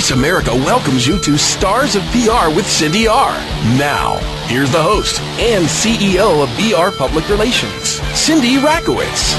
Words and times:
Voice 0.00 0.12
America 0.12 0.54
welcomes 0.54 1.06
you 1.06 1.20
to 1.20 1.36
Stars 1.36 1.94
of 1.94 2.02
PR 2.04 2.48
with 2.56 2.66
Cindy 2.66 3.06
R. 3.06 3.32
Now, 3.76 4.16
here's 4.46 4.72
the 4.72 4.82
host 4.82 5.20
and 5.38 5.66
CEO 5.66 6.42
of 6.42 6.48
VR 6.56 6.90
Public 6.96 7.28
Relations, 7.28 8.00
Cindy 8.18 8.56
Rakowitz. 8.56 9.36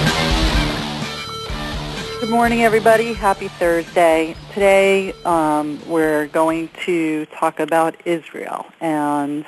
Good 2.20 2.30
morning, 2.30 2.62
everybody. 2.62 3.14
Happy 3.14 3.48
Thursday. 3.48 4.36
Today, 4.54 5.14
um, 5.26 5.80
we're 5.90 6.28
going 6.28 6.70
to 6.86 7.26
talk 7.26 7.60
about 7.60 7.96
Israel, 8.06 8.68
and 8.80 9.44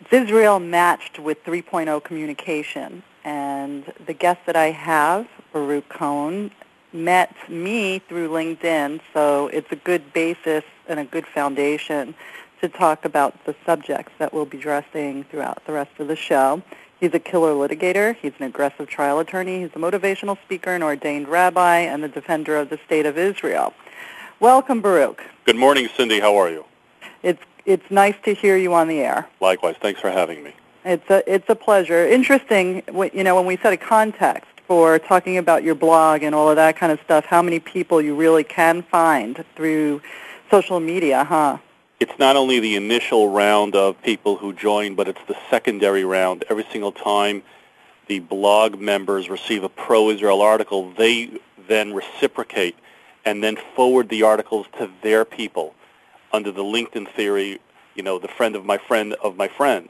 it's 0.00 0.12
Israel 0.12 0.60
matched 0.60 1.18
with 1.18 1.42
3.0 1.44 2.04
communication. 2.04 3.02
And 3.24 3.90
the 4.04 4.12
guest 4.12 4.40
that 4.44 4.56
I 4.56 4.72
have, 4.72 5.28
Baruch 5.54 5.88
Cohen, 5.88 6.50
met 6.92 7.34
me 7.48 7.98
through 8.00 8.28
LinkedIn, 8.28 9.00
so 9.12 9.48
it's 9.48 9.70
a 9.72 9.76
good 9.76 10.12
basis 10.12 10.64
and 10.88 11.00
a 11.00 11.04
good 11.04 11.26
foundation 11.26 12.14
to 12.60 12.68
talk 12.68 13.04
about 13.04 13.44
the 13.44 13.54
subjects 13.66 14.12
that 14.18 14.32
we'll 14.32 14.46
be 14.46 14.58
addressing 14.58 15.24
throughout 15.24 15.64
the 15.66 15.72
rest 15.72 15.90
of 15.98 16.08
the 16.08 16.16
show. 16.16 16.62
He's 17.00 17.12
a 17.12 17.18
killer 17.18 17.50
litigator. 17.50 18.14
He's 18.14 18.32
an 18.38 18.44
aggressive 18.44 18.88
trial 18.88 19.18
attorney. 19.18 19.62
He's 19.62 19.70
a 19.74 19.78
motivational 19.78 20.38
speaker, 20.44 20.70
an 20.70 20.82
ordained 20.84 21.26
rabbi, 21.26 21.78
and 21.78 22.04
the 22.04 22.08
defender 22.08 22.56
of 22.56 22.70
the 22.70 22.78
state 22.86 23.06
of 23.06 23.18
Israel. 23.18 23.74
Welcome, 24.38 24.80
Baruch. 24.80 25.22
Good 25.44 25.56
morning, 25.56 25.88
Cindy. 25.96 26.20
How 26.20 26.36
are 26.36 26.48
you? 26.48 26.64
It's 27.22 27.42
it's 27.64 27.88
nice 27.90 28.14
to 28.24 28.34
hear 28.34 28.56
you 28.56 28.74
on 28.74 28.88
the 28.88 29.00
air. 29.00 29.28
Likewise. 29.40 29.76
Thanks 29.80 30.00
for 30.00 30.10
having 30.10 30.44
me. 30.44 30.54
It's 30.84 31.08
a 31.10 31.22
it's 31.32 31.48
a 31.48 31.54
pleasure. 31.56 32.06
Interesting, 32.06 32.82
you 33.12 33.24
know, 33.24 33.34
when 33.34 33.46
we 33.46 33.56
set 33.56 33.72
a 33.72 33.76
context 33.76 34.51
for 34.66 34.98
talking 34.98 35.38
about 35.38 35.62
your 35.62 35.74
blog 35.74 36.22
and 36.22 36.34
all 36.34 36.48
of 36.48 36.56
that 36.56 36.76
kind 36.76 36.92
of 36.92 37.00
stuff, 37.04 37.24
how 37.24 37.42
many 37.42 37.60
people 37.60 38.00
you 38.00 38.14
really 38.14 38.44
can 38.44 38.82
find 38.82 39.44
through 39.56 40.00
social 40.50 40.80
media, 40.80 41.24
huh? 41.24 41.58
It's 42.00 42.18
not 42.18 42.36
only 42.36 42.58
the 42.58 42.74
initial 42.74 43.28
round 43.28 43.76
of 43.76 44.00
people 44.02 44.36
who 44.36 44.52
join, 44.52 44.94
but 44.94 45.08
it's 45.08 45.20
the 45.28 45.36
secondary 45.48 46.04
round. 46.04 46.44
Every 46.50 46.66
single 46.72 46.92
time 46.92 47.42
the 48.08 48.18
blog 48.18 48.78
members 48.80 49.28
receive 49.28 49.62
a 49.62 49.68
pro-Israel 49.68 50.42
article, 50.42 50.90
they 50.92 51.30
then 51.68 51.94
reciprocate 51.94 52.76
and 53.24 53.42
then 53.42 53.56
forward 53.76 54.08
the 54.08 54.22
articles 54.24 54.66
to 54.78 54.90
their 55.02 55.24
people 55.24 55.74
under 56.32 56.50
the 56.50 56.64
LinkedIn 56.64 57.08
theory, 57.14 57.60
you 57.94 58.02
know, 58.02 58.18
the 58.18 58.28
friend 58.28 58.56
of 58.56 58.64
my 58.64 58.78
friend 58.78 59.14
of 59.22 59.36
my 59.36 59.48
friend. 59.48 59.88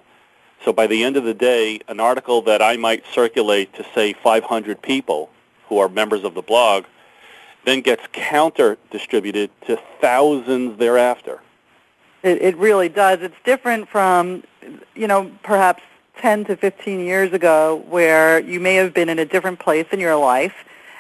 So 0.65 0.73
by 0.73 0.87
the 0.87 1.03
end 1.03 1.17
of 1.17 1.25
the 1.25 1.35
day, 1.35 1.81
an 1.89 1.99
article 1.99 2.43
that 2.43 2.63
I 2.63 2.77
might 2.77 3.05
circulate 3.13 3.75
to, 3.75 3.85
say, 3.95 4.13
500 4.13 4.81
people 4.81 5.31
who 5.69 5.79
are 5.79 5.89
members 5.89 6.25
of 6.25 6.35
the 6.35 6.43
blog 6.43 6.85
then 7.65 7.81
gets 7.81 8.03
counter-distributed 8.13 9.51
to 9.67 9.79
thousands 10.01 10.79
thereafter. 10.79 11.41
It, 12.23 12.43
it 12.43 12.57
really 12.57 12.89
does. 12.89 13.21
It's 13.23 13.37
different 13.45 13.89
from, 13.89 14.43
you 14.95 15.07
know, 15.07 15.31
perhaps 15.43 15.83
10 16.19 16.45
to 16.47 16.57
15 16.57 17.01
years 17.01 17.33
ago 17.33 17.85
where 17.89 18.41
you 18.41 18.61
may 18.61 18.75
have 18.75 18.93
been 18.93 19.09
in 19.09 19.19
a 19.19 19.25
different 19.25 19.59
place 19.59 19.87
in 19.93 20.01
your 20.01 20.17
life 20.17 20.55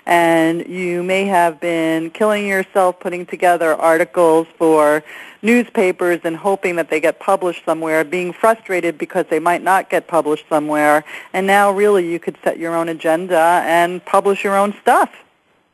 and 0.06 0.66
you 0.66 1.02
may 1.02 1.26
have 1.26 1.60
been 1.60 2.10
killing 2.10 2.46
yourself 2.46 2.98
putting 2.98 3.24
together 3.26 3.74
articles 3.74 4.46
for 4.58 5.02
newspapers 5.42 6.20
and 6.24 6.36
hoping 6.36 6.76
that 6.76 6.90
they 6.90 7.00
get 7.00 7.20
published 7.20 7.64
somewhere, 7.64 8.04
being 8.04 8.32
frustrated 8.32 8.98
because 8.98 9.26
they 9.28 9.38
might 9.38 9.62
not 9.62 9.90
get 9.90 10.06
published 10.08 10.48
somewhere, 10.48 11.04
and 11.32 11.46
now 11.46 11.70
really 11.70 12.10
you 12.10 12.18
could 12.18 12.36
set 12.42 12.58
your 12.58 12.74
own 12.74 12.88
agenda 12.88 13.62
and 13.66 14.04
publish 14.04 14.44
your 14.44 14.56
own 14.56 14.74
stuff. 14.80 15.10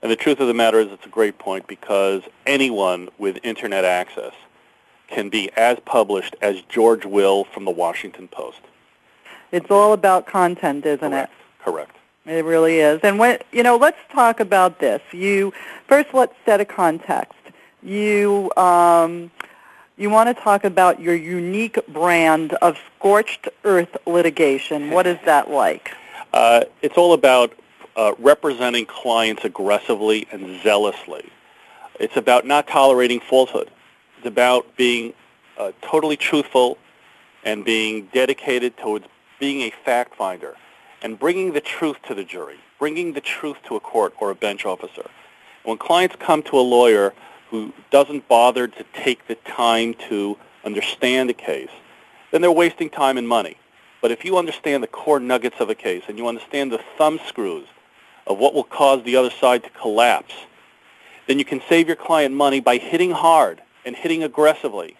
And 0.02 0.10
the 0.12 0.16
truth 0.16 0.40
of 0.40 0.46
the 0.46 0.54
matter 0.54 0.78
is 0.78 0.92
it's 0.92 1.06
a 1.06 1.10
great 1.10 1.38
point 1.38 1.66
because 1.66 2.22
anyone 2.46 3.08
with 3.18 3.38
internet 3.42 3.84
access 3.84 4.32
can 5.08 5.28
be 5.28 5.50
as 5.56 5.78
published 5.84 6.36
as 6.40 6.60
George 6.68 7.04
Will 7.04 7.44
from 7.44 7.64
the 7.64 7.70
Washington 7.70 8.28
Post. 8.28 8.60
It's 9.50 9.70
all 9.70 9.92
about 9.92 10.26
content, 10.26 10.84
isn't 10.84 11.10
Correct. 11.10 11.32
it? 11.32 11.64
Correct. 11.64 11.96
It 12.28 12.44
really 12.44 12.80
is. 12.80 13.00
And 13.02 13.18
when, 13.18 13.38
you 13.52 13.62
know, 13.62 13.78
let's 13.78 13.98
talk 14.10 14.38
about 14.40 14.80
this. 14.80 15.00
You 15.12 15.54
first 15.86 16.12
let's 16.12 16.34
set 16.44 16.60
a 16.60 16.64
context. 16.66 17.32
You 17.82 18.50
um, 18.54 19.30
you 19.96 20.10
want 20.10 20.28
to 20.28 20.42
talk 20.42 20.64
about 20.64 21.00
your 21.00 21.14
unique 21.14 21.78
brand 21.88 22.52
of 22.54 22.76
scorched 22.96 23.48
earth 23.64 23.96
litigation. 24.06 24.90
What 24.90 25.06
is 25.06 25.18
that 25.24 25.50
like? 25.50 25.92
Uh, 26.34 26.64
it's 26.82 26.98
all 26.98 27.14
about 27.14 27.54
uh, 27.96 28.12
representing 28.18 28.84
clients 28.84 29.46
aggressively 29.46 30.28
and 30.30 30.62
zealously. 30.62 31.32
It's 31.98 32.18
about 32.18 32.46
not 32.46 32.68
tolerating 32.68 33.20
falsehood. 33.20 33.70
It's 34.18 34.26
about 34.26 34.76
being 34.76 35.14
uh, 35.56 35.72
totally 35.80 36.18
truthful 36.18 36.76
and 37.42 37.64
being 37.64 38.08
dedicated 38.12 38.76
towards 38.76 39.06
being 39.40 39.62
a 39.62 39.72
fact 39.84 40.14
finder 40.14 40.56
and 41.02 41.18
bringing 41.18 41.52
the 41.52 41.60
truth 41.60 41.96
to 42.08 42.14
the 42.14 42.24
jury, 42.24 42.58
bringing 42.78 43.12
the 43.12 43.20
truth 43.20 43.58
to 43.64 43.76
a 43.76 43.80
court 43.80 44.14
or 44.20 44.30
a 44.30 44.34
bench 44.34 44.64
officer. 44.64 45.08
When 45.64 45.78
clients 45.78 46.16
come 46.18 46.42
to 46.44 46.58
a 46.58 46.60
lawyer 46.60 47.14
who 47.50 47.72
doesn't 47.90 48.28
bother 48.28 48.68
to 48.68 48.84
take 48.92 49.26
the 49.26 49.34
time 49.36 49.94
to 50.08 50.36
understand 50.64 51.30
a 51.30 51.34
case, 51.34 51.70
then 52.30 52.40
they're 52.40 52.52
wasting 52.52 52.90
time 52.90 53.16
and 53.16 53.28
money. 53.28 53.56
But 54.00 54.10
if 54.10 54.24
you 54.24 54.38
understand 54.38 54.82
the 54.82 54.88
core 54.88 55.20
nuggets 55.20 55.56
of 55.60 55.70
a 55.70 55.74
case 55.74 56.04
and 56.08 56.18
you 56.18 56.28
understand 56.28 56.70
the 56.70 56.80
thumb 56.96 57.18
screws 57.26 57.66
of 58.26 58.38
what 58.38 58.54
will 58.54 58.64
cause 58.64 59.02
the 59.02 59.16
other 59.16 59.30
side 59.30 59.64
to 59.64 59.70
collapse, 59.70 60.34
then 61.26 61.38
you 61.38 61.44
can 61.44 61.60
save 61.68 61.86
your 61.86 61.96
client 61.96 62.34
money 62.34 62.60
by 62.60 62.76
hitting 62.76 63.10
hard 63.10 63.62
and 63.84 63.96
hitting 63.96 64.22
aggressively 64.22 64.96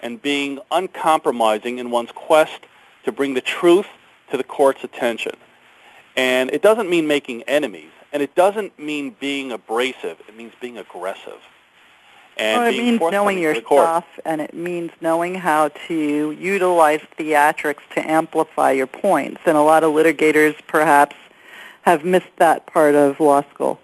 and 0.00 0.22
being 0.22 0.58
uncompromising 0.70 1.78
in 1.78 1.90
one's 1.90 2.12
quest 2.12 2.60
to 3.04 3.12
bring 3.12 3.34
the 3.34 3.40
truth 3.40 3.86
to 4.30 4.36
the 4.36 4.44
court's 4.44 4.84
attention. 4.84 5.34
And 6.16 6.50
it 6.50 6.62
doesn't 6.62 6.90
mean 6.90 7.06
making 7.06 7.42
enemies, 7.44 7.92
and 8.12 8.22
it 8.22 8.34
doesn't 8.34 8.78
mean 8.78 9.14
being 9.20 9.52
abrasive. 9.52 10.18
It 10.26 10.36
means 10.36 10.52
being 10.60 10.78
aggressive. 10.78 11.40
And 12.36 12.62
well, 12.62 12.72
it 12.72 12.78
means 12.78 13.00
knowing 13.00 13.38
your 13.38 13.54
stuff, 13.56 14.04
and 14.24 14.40
it 14.40 14.54
means 14.54 14.92
knowing 15.00 15.34
how 15.34 15.68
to 15.88 16.30
utilize 16.32 17.00
theatrics 17.18 17.80
to 17.94 18.08
amplify 18.08 18.70
your 18.72 18.86
points. 18.86 19.40
And 19.44 19.56
a 19.56 19.62
lot 19.62 19.82
of 19.82 19.92
litigators, 19.92 20.56
perhaps, 20.68 21.16
have 21.82 22.04
missed 22.04 22.36
that 22.36 22.66
part 22.66 22.94
of 22.94 23.18
law 23.18 23.42
school. 23.52 23.80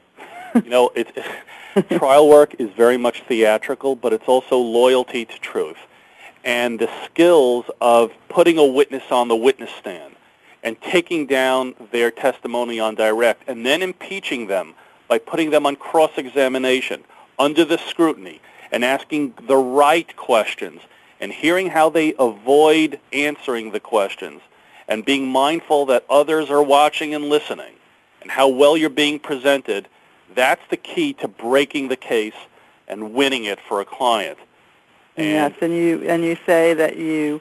you 0.54 0.70
know, 0.70 0.90
it, 0.94 1.16
trial 1.98 2.28
work 2.28 2.54
is 2.60 2.70
very 2.76 2.96
much 2.96 3.22
theatrical, 3.22 3.96
but 3.96 4.12
it's 4.12 4.28
also 4.28 4.56
loyalty 4.56 5.24
to 5.24 5.38
truth. 5.40 5.78
And 6.44 6.78
the 6.78 6.90
skills 7.04 7.64
of 7.80 8.12
putting 8.28 8.58
a 8.58 8.64
witness 8.64 9.04
on 9.10 9.28
the 9.28 9.36
witness 9.36 9.70
stand 9.70 10.14
and 10.64 10.80
taking 10.80 11.26
down 11.26 11.74
their 11.92 12.10
testimony 12.10 12.80
on 12.80 12.96
direct 12.96 13.44
and 13.46 13.64
then 13.64 13.82
impeaching 13.82 14.48
them 14.48 14.74
by 15.06 15.18
putting 15.18 15.50
them 15.50 15.66
on 15.66 15.76
cross-examination 15.76 17.04
under 17.38 17.64
the 17.64 17.76
scrutiny 17.76 18.40
and 18.72 18.84
asking 18.84 19.34
the 19.46 19.56
right 19.56 20.16
questions 20.16 20.80
and 21.20 21.30
hearing 21.30 21.68
how 21.68 21.90
they 21.90 22.14
avoid 22.18 22.98
answering 23.12 23.70
the 23.70 23.78
questions 23.78 24.40
and 24.88 25.04
being 25.04 25.28
mindful 25.28 25.86
that 25.86 26.04
others 26.08 26.50
are 26.50 26.62
watching 26.62 27.14
and 27.14 27.26
listening 27.26 27.74
and 28.22 28.30
how 28.30 28.48
well 28.48 28.76
you're 28.76 28.90
being 28.90 29.18
presented, 29.18 29.86
that's 30.34 30.62
the 30.70 30.76
key 30.76 31.12
to 31.12 31.28
breaking 31.28 31.88
the 31.88 31.96
case 31.96 32.34
and 32.88 33.12
winning 33.12 33.44
it 33.44 33.60
for 33.60 33.80
a 33.80 33.84
client. 33.84 34.38
And 35.16 35.26
yes, 35.26 35.52
and 35.60 35.72
you 35.72 36.02
and 36.08 36.24
you 36.24 36.36
say 36.44 36.74
that 36.74 36.96
you 36.96 37.40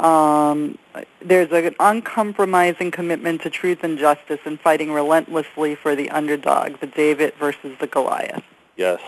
um, 0.00 0.78
there's 1.20 1.50
an 1.52 1.74
uncompromising 1.78 2.90
commitment 2.90 3.42
to 3.42 3.50
truth 3.50 3.84
and 3.84 3.98
justice 3.98 4.40
and 4.44 4.60
fighting 4.60 4.92
relentlessly 4.92 5.74
for 5.74 5.94
the 5.94 6.10
underdog, 6.10 6.80
the 6.80 6.86
David 6.86 7.34
versus 7.34 7.76
the 7.78 7.86
Goliath. 7.86 8.42
Yes. 8.76 9.00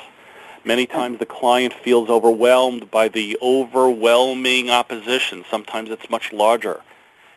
Many 0.65 0.87
times 0.87 1.19
the 1.19 1.27
client 1.27 1.73
feels 1.73 2.09
overwhelmed 2.09 2.91
by 2.91 3.09
the 3.09 3.39
overwhelming 3.41 4.71
opposition. 4.71 5.45
Sometimes 5.49 5.91
it's 5.91 6.11
much 6.11 6.33
larger. 6.33 6.81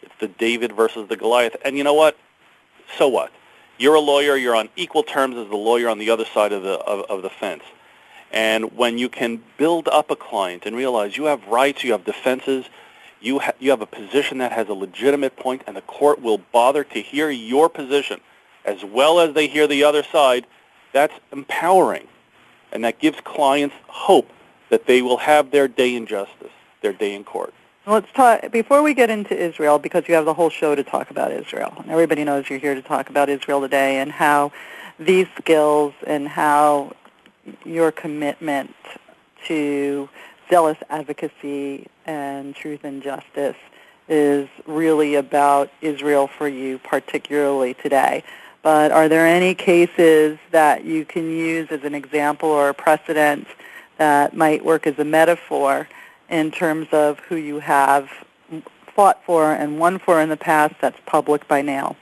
It's 0.01 0.13
the 0.19 0.28
David 0.28 0.72
versus 0.72 1.07
the 1.10 1.16
Goliath. 1.16 1.56
And 1.63 1.78
you 1.78 1.84
know 1.84 1.94
what? 1.94 2.18
So 2.98 3.07
what? 3.07 3.31
You're 3.78 3.96
a 3.96 4.00
lawyer. 4.00 4.36
You're 4.36 4.56
on 4.56 4.69
equal 4.75 5.04
terms 5.04 5.38
as 5.38 5.48
the 5.48 5.56
lawyer 5.56 5.90
on 5.90 6.00
the 6.00 6.10
other 6.10 6.25
side 6.25 6.51
of 6.51 6.63
the, 6.63 6.80
of, 6.80 7.06
of 7.10 7.22
the 7.22 7.30
fence. 7.30 7.63
And 8.31 8.75
when 8.75 8.98
you 8.98 9.10
can 9.10 9.44
build 9.57 9.88
up 9.88 10.12
a 10.12 10.16
client 10.16 10.66
and 10.66 10.75
realize 10.75 11.18
you 11.18 11.25
have 11.25 11.48
rights, 11.48 11.84
you 11.84 11.92
have 11.92 12.06
defenses, 12.06 12.66
you, 13.21 13.39
ha- 13.39 13.54
you 13.60 13.69
have 13.71 13.81
a 13.81 13.86
position 13.86 14.38
that 14.39 14.51
has 14.51 14.69
a 14.69 14.74
legitimate 14.74 15.36
point, 15.36 15.63
and 15.68 15.75
the 15.75 15.81
court 15.81 16.21
will 16.21 16.39
bother 16.51 16.83
to 16.83 17.00
hear 17.00 17.30
your 17.30 17.69
position 17.69 18.19
as 18.66 18.83
well 18.83 19.19
as 19.19 19.33
they 19.33 19.48
hear 19.48 19.68
the 19.68 19.83
other 19.83 20.04
side, 20.04 20.45
that's 20.94 21.13
empowering 21.31 22.07
and 22.71 22.83
that 22.83 23.00
gives 23.00 23.19
clients 23.21 23.75
hope 23.88 24.30
that 24.69 24.86
they 24.86 25.01
will 25.01 25.18
have 25.18 25.51
their 25.51 25.68
day 25.68 25.95
in 25.95 26.06
justice, 26.06 26.51
their 26.81 26.94
day 26.94 27.16
in 27.16 27.24
court. 27.24 27.54
Let's 27.88 28.12
talk 28.12 28.51
before 28.51 28.83
we 28.83 28.94
get 28.94 29.10
into 29.10 29.36
Israel, 29.36 29.80
because 29.80 30.07
you 30.07 30.13
have 30.13 30.25
the 30.25 30.33
whole 30.33 30.51
show 30.51 30.75
to 30.75 30.83
talk 30.83 31.10
about 31.10 31.31
Israel. 31.31 31.74
And 31.77 31.89
everybody 31.89 32.24
knows 32.24 32.50
you're 32.50 32.60
here 32.60 32.75
to 32.75 32.81
talk 32.81 33.10
about 33.10 33.30
Israel 33.30 33.62
today 33.62 33.98
and 34.00 34.12
how 34.12 34.51
these 35.00 35.27
skills 35.38 35.94
and 36.06 36.27
how 36.27 36.95
your 37.65 37.92
commitment 37.92 38.75
to 39.48 40.07
zealous 40.50 40.78
advocacy 40.90 41.88
and 42.06 42.56
truth 42.56 42.84
and 42.84 43.01
justice 43.01 43.56
is 44.07 44.50
really 44.66 45.16
about 45.16 45.72
Israel 45.81 46.28
for 46.28 46.48
you, 46.48 46.80
particularly 46.80 47.75
today. 47.75 48.24
But 48.62 48.92
are 48.92 49.07
there 49.07 49.25
any 49.25 49.56
cases 49.56 50.38
that 50.51 50.84
you 50.84 51.06
can 51.06 51.30
use 51.30 51.69
as 51.72 51.84
an 51.84 51.96
example 51.96 52.50
or 52.50 52.69
a 52.69 52.74
precedent 52.74 53.48
that 53.98 54.36
might 54.36 54.66
work 54.66 54.88
as 54.88 54.98
a 55.00 55.06
metaphor 55.06 55.88
in 56.30 56.51
terms 56.51 56.88
of 56.92 57.19
who 57.19 57.36
you 57.36 57.60
have 57.60 58.10
fought 58.96 59.24
for 59.25 59.54
and 59.54 59.80
won 59.80 60.00
for 60.00 60.19
in 60.22 60.30
the 60.30 60.38
past 60.38 60.75
that's 60.81 61.00
public 61.06 61.48
by 61.48 61.62
now? 61.62 61.96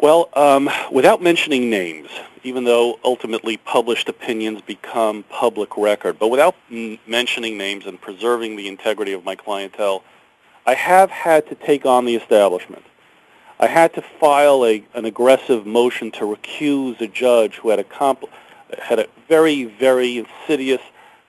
Well, 0.00 0.28
um, 0.34 0.70
without 0.92 1.20
mentioning 1.20 1.70
names, 1.70 2.08
even 2.44 2.62
though 2.62 3.00
ultimately 3.04 3.56
published 3.56 4.08
opinions 4.08 4.60
become 4.60 5.24
public 5.24 5.76
record, 5.76 6.20
but 6.20 6.28
without 6.28 6.54
m- 6.70 7.00
mentioning 7.04 7.58
names 7.58 7.84
and 7.84 8.00
preserving 8.00 8.54
the 8.54 8.68
integrity 8.68 9.12
of 9.12 9.24
my 9.24 9.34
clientele, 9.34 10.04
I 10.64 10.74
have 10.74 11.10
had 11.10 11.48
to 11.48 11.56
take 11.56 11.84
on 11.84 12.04
the 12.04 12.14
establishment. 12.14 12.84
I 13.58 13.66
had 13.66 13.92
to 13.94 14.02
file 14.20 14.64
a, 14.64 14.84
an 14.94 15.04
aggressive 15.04 15.66
motion 15.66 16.12
to 16.12 16.20
recuse 16.20 17.00
a 17.00 17.08
judge 17.08 17.56
who 17.56 17.70
had 17.70 17.80
a, 17.80 18.16
had 18.80 19.00
a 19.00 19.08
very, 19.26 19.64
very 19.64 20.18
insidious 20.18 20.80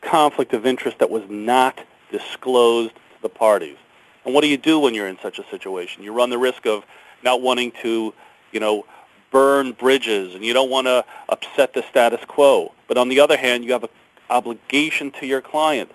conflict 0.02 0.54
of 0.54 0.68
interest 0.68 1.00
that 1.00 1.10
was 1.10 1.24
not 1.28 1.80
disclosed 2.12 2.94
to 2.94 3.22
the 3.24 3.30
parties. 3.30 3.78
And 4.26 4.36
what 4.36 4.42
do 4.42 4.48
you 4.48 4.58
do 4.58 4.80
when 4.80 4.94
you're 4.94 5.08
in 5.08 5.18
such 5.24 5.40
a 5.40 5.44
situation? 5.50 6.04
You 6.04 6.14
run 6.14 6.30
the 6.30 6.38
risk 6.38 6.68
of 6.68 6.84
not 7.24 7.42
wanting 7.42 7.72
to, 7.82 8.14
you 8.52 8.60
know, 8.60 8.86
burn 9.32 9.74
bridges, 9.74 10.36
and 10.36 10.44
you 10.44 10.54
don't 10.54 10.70
want 10.70 10.88
to 10.88 11.06
upset 11.30 11.74
the 11.74 11.84
status 11.84 12.22
quo. 12.28 12.74
But 12.88 12.98
on 12.98 13.10
the 13.10 13.20
other 13.20 13.38
hand, 13.38 13.64
you 13.64 13.74
have 13.74 13.84
an 13.84 13.90
obligation 14.30 15.12
to 15.12 15.26
your 15.26 15.42
client. 15.42 15.92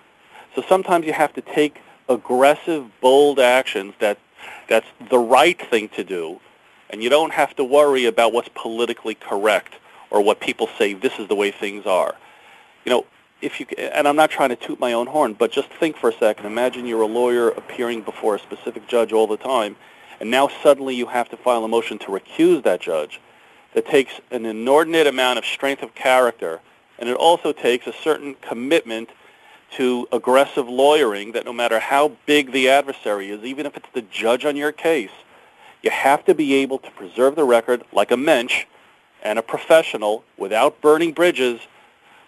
So 0.55 0.63
sometimes 0.67 1.05
you 1.05 1.13
have 1.13 1.33
to 1.33 1.41
take 1.41 1.81
aggressive, 2.07 2.89
bold 3.01 3.39
actions 3.39 3.93
that 3.99 4.17
that's 4.69 4.87
the 5.09 5.19
right 5.19 5.59
thing 5.69 5.89
to 5.89 6.03
do, 6.03 6.39
and 6.89 7.03
you 7.03 7.09
don't 7.09 7.33
have 7.33 7.55
to 7.55 7.63
worry 7.63 8.05
about 8.05 8.33
what's 8.33 8.49
politically 8.55 9.15
correct 9.15 9.75
or 10.09 10.21
what 10.21 10.39
people 10.39 10.69
say 10.77 10.93
this 10.93 11.19
is 11.19 11.27
the 11.27 11.35
way 11.35 11.51
things 11.51 11.85
are. 11.85 12.15
You 12.85 12.91
know, 12.91 13.05
if 13.41 13.59
you 13.59 13.65
and 13.77 14.07
I'm 14.07 14.15
not 14.15 14.31
trying 14.31 14.49
to 14.49 14.55
toot 14.55 14.79
my 14.79 14.93
own 14.93 15.07
horn, 15.07 15.33
but 15.33 15.51
just 15.51 15.69
think 15.69 15.97
for 15.97 16.09
a 16.09 16.17
second. 16.17 16.45
Imagine 16.45 16.85
you're 16.85 17.01
a 17.01 17.07
lawyer 17.07 17.49
appearing 17.49 18.01
before 18.01 18.35
a 18.35 18.39
specific 18.39 18.87
judge 18.87 19.11
all 19.11 19.27
the 19.27 19.37
time, 19.37 19.75
and 20.19 20.31
now 20.31 20.49
suddenly 20.63 20.95
you 20.95 21.07
have 21.07 21.29
to 21.29 21.37
file 21.37 21.63
a 21.63 21.67
motion 21.67 21.97
to 21.99 22.07
recuse 22.07 22.63
that 22.63 22.81
judge. 22.81 23.19
That 23.73 23.85
takes 23.85 24.21
an 24.31 24.45
inordinate 24.45 25.05
amount 25.05 25.37
of 25.37 25.45
strength 25.45 25.83
of 25.83 25.93
character, 25.95 26.61
and 26.97 27.09
it 27.09 27.17
also 27.17 27.51
takes 27.51 27.87
a 27.87 27.93
certain 27.93 28.35
commitment 28.35 29.09
to 29.75 30.07
aggressive 30.11 30.69
lawyering 30.69 31.33
that 31.33 31.43
no 31.43 31.51
matter 31.51 31.79
how 31.79 32.13
big 32.25 32.51
the 32.51 32.69
adversary 32.69 33.29
is, 33.29 33.43
even 33.43 33.65
if 33.65 33.75
it's 33.75 33.89
the 33.93 34.01
judge 34.03 34.45
on 34.45 34.55
your 34.55 34.71
case, 34.71 35.11
you 35.81 35.91
have 35.91 36.23
to 36.25 36.33
be 36.33 36.55
able 36.55 36.79
to 36.79 36.89
preserve 36.91 37.35
the 37.35 37.43
record 37.43 37.83
like 37.91 38.11
a 38.11 38.17
mensch 38.17 38.65
and 39.23 39.37
a 39.37 39.41
professional 39.41 40.23
without 40.37 40.79
burning 40.81 41.11
bridges, 41.11 41.59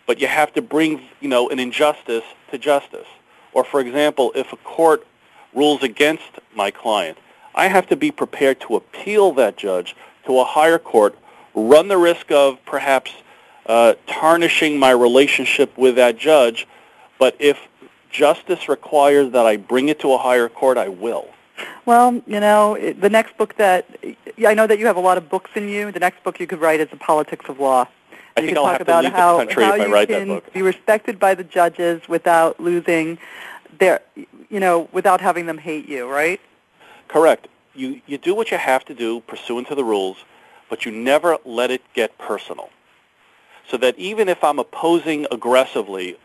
but 0.05 0.19
you 0.19 0.27
have 0.27 0.53
to 0.53 0.61
bring, 0.61 1.01
you 1.21 1.29
know, 1.29 1.49
an 1.49 1.59
injustice 1.59 2.23
to 2.51 2.57
justice. 2.57 3.07
Or 3.53 3.63
for 3.63 3.79
example, 3.79 4.31
if 4.35 4.51
a 4.51 4.57
court 4.57 5.07
rules 5.53 5.83
against 5.83 6.29
my 6.55 6.71
client, 6.71 7.17
I 7.57 7.67
have 7.67 7.87
to 7.87 7.95
be 7.95 8.11
prepared 8.11 8.61
to 8.61 8.75
appeal 8.75 9.33
that 9.33 9.57
judge 9.57 9.95
to 10.27 10.39
a 10.39 10.45
higher 10.45 10.77
court, 10.77 11.17
run 11.55 11.87
the 11.87 11.97
risk 11.97 12.31
of 12.31 12.63
perhaps 12.65 13.11
uh, 13.65 13.95
tarnishing 14.05 14.77
my 14.77 14.91
relationship 14.91 15.75
with 15.75 15.95
that 15.95 16.17
judge, 16.19 16.67
but 17.17 17.35
if 17.39 17.57
justice 18.11 18.69
requires 18.69 19.31
that 19.31 19.47
I 19.47 19.57
bring 19.57 19.89
it 19.89 19.99
to 20.01 20.13
a 20.13 20.19
higher 20.19 20.47
court, 20.47 20.77
I 20.77 20.87
will. 20.87 21.29
Well, 21.87 22.21
you 22.27 22.39
know, 22.39 22.77
the 22.77 23.09
next 23.09 23.35
book 23.37 23.55
that 23.55 23.87
I 24.45 24.53
know 24.53 24.67
that 24.67 24.77
you 24.77 24.85
have 24.85 24.95
a 24.95 25.01
lot 25.01 25.17
of 25.17 25.27
books 25.27 25.49
in 25.55 25.67
you. 25.67 25.91
The 25.91 25.99
next 25.99 26.23
book 26.23 26.39
you 26.39 26.45
could 26.45 26.61
write 26.61 26.79
is 26.79 26.89
The 26.91 26.97
Politics 26.97 27.45
of 27.49 27.59
Law. 27.59 27.87
I 28.35 28.41
you 28.41 28.47
think 28.47 28.57
I'll 28.59 28.67
have 28.67 28.81
about 28.81 29.01
to 29.01 29.07
leave 29.07 29.13
how, 29.13 29.37
the 29.37 29.45
country 29.45 29.63
how 29.63 29.73
if 29.73 29.81
I 29.81 29.85
you 29.87 29.93
write 29.93 30.07
can 30.09 30.27
that 30.27 30.43
book. 30.45 30.53
be 30.53 30.61
respected 30.61 31.17
by 31.17 31.33
the 31.33 31.43
judges 31.43 32.07
without 32.07 32.59
losing 32.59 33.17
their, 33.79 34.01
you 34.15 34.59
know, 34.59 34.87
without 34.91 35.21
having 35.21 35.47
them 35.47 35.57
hate 35.57 35.89
you, 35.89 36.07
right? 36.07 36.39
Correct. 37.07 37.47
You 37.73 38.01
you 38.07 38.17
do 38.17 38.33
what 38.33 38.51
you 38.51 38.57
have 38.57 38.85
to 38.85 38.93
do 38.93 39.21
pursuant 39.21 39.67
to 39.67 39.75
the 39.75 39.83
rules, 39.83 40.17
but 40.69 40.85
you 40.85 40.91
never 40.91 41.37
let 41.45 41.71
it 41.71 41.81
get 41.93 42.17
personal. 42.17 42.69
So 43.69 43.77
that 43.77 43.97
even 43.97 44.29
if 44.29 44.43
I'm 44.43 44.59
opposing 44.59 45.27
aggressively 45.31 46.17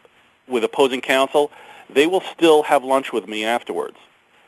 with 0.49 0.65
opposing 0.65 1.01
counsel, 1.01 1.51
they 1.91 2.07
will 2.07 2.21
still 2.21 2.63
have 2.65 2.85
lunch 2.85 3.13
with 3.13 3.29
me 3.29 3.45
afterwards 3.45 3.97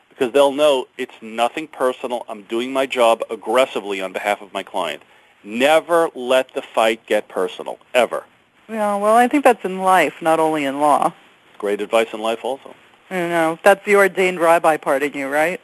because 0.09 0.31
they'll 0.31 0.53
know 0.53 0.87
it's 0.97 1.21
nothing 1.21 1.67
personal. 1.67 2.25
I'm 2.29 2.43
doing 2.43 2.71
my 2.71 2.85
job 2.85 3.21
aggressively 3.29 4.01
on 4.01 4.13
behalf 4.13 4.41
of 4.41 4.53
my 4.53 4.63
client. 4.63 5.03
Never 5.43 6.09
let 6.15 6.53
the 6.53 6.61
fight 6.61 7.05
get 7.05 7.27
personal, 7.27 7.77
ever. 7.93 8.23
Yeah, 8.67 8.95
well, 8.95 9.15
I 9.15 9.27
think 9.27 9.43
that's 9.43 9.63
in 9.63 9.79
life, 9.79 10.21
not 10.21 10.39
only 10.39 10.63
in 10.65 10.79
law. 10.79 11.13
Great 11.59 11.81
advice 11.81 12.07
in 12.13 12.21
life 12.21 12.43
also. 12.43 12.73
You 13.11 13.17
know, 13.17 13.59
that's 13.61 13.85
the 13.85 13.95
ordained 13.95 14.39
rabbi 14.39 14.77
part 14.77 15.03
in 15.03 15.13
you, 15.13 15.27
right? 15.27 15.61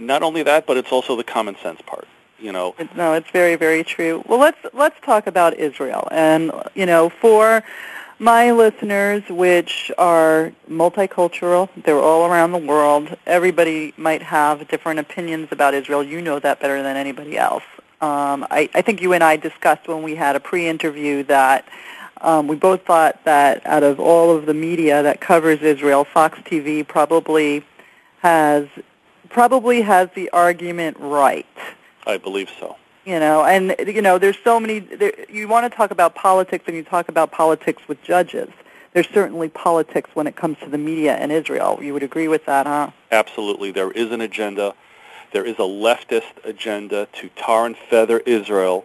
Not 0.00 0.22
only 0.22 0.42
that, 0.42 0.66
but 0.66 0.76
it's 0.76 0.92
also 0.92 1.16
the 1.16 1.24
common 1.24 1.56
sense 1.62 1.80
part. 1.82 2.06
You 2.38 2.52
know, 2.52 2.74
No, 2.94 3.14
it's 3.14 3.30
very, 3.30 3.56
very 3.56 3.82
true. 3.82 4.22
Well, 4.26 4.38
let's 4.38 4.58
let's 4.72 4.94
talk 5.02 5.26
about 5.26 5.54
Israel, 5.54 6.06
and 6.12 6.52
you 6.74 6.86
know, 6.86 7.08
for 7.08 7.64
my 8.20 8.52
listeners, 8.52 9.22
which 9.28 9.90
are 9.98 10.52
multicultural, 10.68 11.68
they're 11.84 12.00
all 12.00 12.30
around 12.30 12.52
the 12.52 12.58
world. 12.58 13.16
Everybody 13.26 13.92
might 13.96 14.22
have 14.22 14.66
different 14.68 15.00
opinions 15.00 15.48
about 15.50 15.74
Israel. 15.74 16.02
You 16.02 16.20
know 16.20 16.38
that 16.38 16.60
better 16.60 16.82
than 16.82 16.96
anybody 16.96 17.36
else. 17.36 17.64
Um, 18.00 18.46
I, 18.50 18.68
I 18.74 18.82
think 18.82 19.02
you 19.02 19.12
and 19.12 19.24
I 19.24 19.36
discussed 19.36 19.88
when 19.88 20.02
we 20.02 20.14
had 20.14 20.36
a 20.36 20.40
pre-interview 20.40 21.24
that 21.24 21.64
um, 22.20 22.46
we 22.46 22.56
both 22.56 22.84
thought 22.84 23.22
that 23.24 23.64
out 23.66 23.82
of 23.82 23.98
all 24.00 24.36
of 24.36 24.46
the 24.46 24.54
media 24.54 25.02
that 25.02 25.20
covers 25.20 25.62
Israel, 25.62 26.04
Fox 26.04 26.38
TV 26.40 26.86
probably 26.86 27.64
has 28.20 28.66
probably 29.30 29.82
has 29.82 30.08
the 30.14 30.28
argument 30.30 30.96
right 30.98 31.46
I 32.06 32.16
believe 32.18 32.50
so. 32.58 32.76
you 33.04 33.18
know 33.18 33.44
and 33.44 33.74
you 33.86 34.02
know 34.02 34.18
there's 34.18 34.38
so 34.42 34.58
many 34.60 34.80
there, 34.80 35.12
you 35.28 35.48
want 35.48 35.70
to 35.70 35.76
talk 35.76 35.90
about 35.90 36.14
politics 36.14 36.64
and 36.66 36.76
you 36.76 36.82
talk 36.82 37.08
about 37.08 37.30
politics 37.30 37.82
with 37.88 38.02
judges 38.02 38.48
there's 38.94 39.08
certainly 39.08 39.48
politics 39.48 40.10
when 40.14 40.26
it 40.26 40.34
comes 40.36 40.58
to 40.60 40.68
the 40.68 40.78
media 40.78 41.18
in 41.22 41.30
israel 41.30 41.78
you 41.82 41.92
would 41.92 42.02
agree 42.02 42.28
with 42.28 42.44
that 42.46 42.66
huh 42.66 42.90
Absolutely, 43.10 43.70
there 43.70 43.90
is 43.90 44.10
an 44.12 44.20
agenda. 44.20 44.74
There 45.32 45.44
is 45.44 45.54
a 45.56 45.62
leftist 45.62 46.32
agenda 46.44 47.08
to 47.14 47.28
tar 47.30 47.64
and 47.66 47.76
feather 47.76 48.18
Israel 48.20 48.84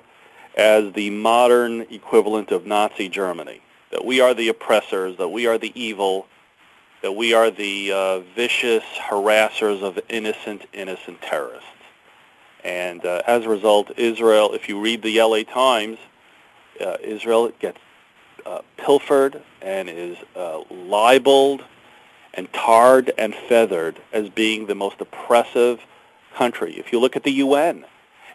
as 0.56 0.94
the 0.94 1.10
modern 1.10 1.82
equivalent 1.90 2.52
of 2.52 2.66
Nazi 2.66 3.10
Germany. 3.10 3.62
That 3.92 4.06
we 4.06 4.22
are 4.22 4.34
the 4.34 4.48
oppressors, 4.48 5.18
that 5.18 5.28
we 5.28 5.46
are 5.46 5.58
the 5.58 5.74
evil, 5.76 6.28
that 7.04 7.12
we 7.12 7.34
are 7.34 7.52
the 7.52 7.92
uh, 7.92 8.20
vicious 8.34 8.84
harassers 8.98 9.84
of 9.84 10.00
innocent, 10.08 10.66
innocent 10.72 11.22
terrorists. 11.22 11.68
And 12.64 13.06
uh, 13.06 13.22
as 13.28 13.44
a 13.44 13.50
result, 13.50 13.92
Israel, 13.98 14.54
if 14.54 14.70
you 14.70 14.80
read 14.80 15.04
the 15.04 15.22
LA 15.22 15.44
Times, 15.44 16.00
uh, 16.80 16.96
Israel 17.04 17.52
gets 17.60 17.78
uh, 18.46 18.62
pilfered 18.78 19.44
and 19.62 19.90
is 19.90 20.18
uh, 20.34 20.62
libeled 20.72 21.66
and 22.34 22.52
tarred 22.54 23.12
and 23.18 23.36
feathered 23.36 24.00
as 24.14 24.30
being 24.30 24.68
the 24.68 24.76
most 24.76 25.02
oppressive 25.02 25.82
country. 26.34 26.80
If 26.80 26.94
you 26.94 27.02
look 27.02 27.18
at 27.18 27.24
the 27.24 27.32
UN 27.32 27.86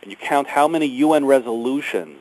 and 0.03 0.11
you 0.11 0.17
count 0.17 0.47
how 0.47 0.69
many 0.69 0.87
UN 0.87 1.25
resolutions 1.25 2.21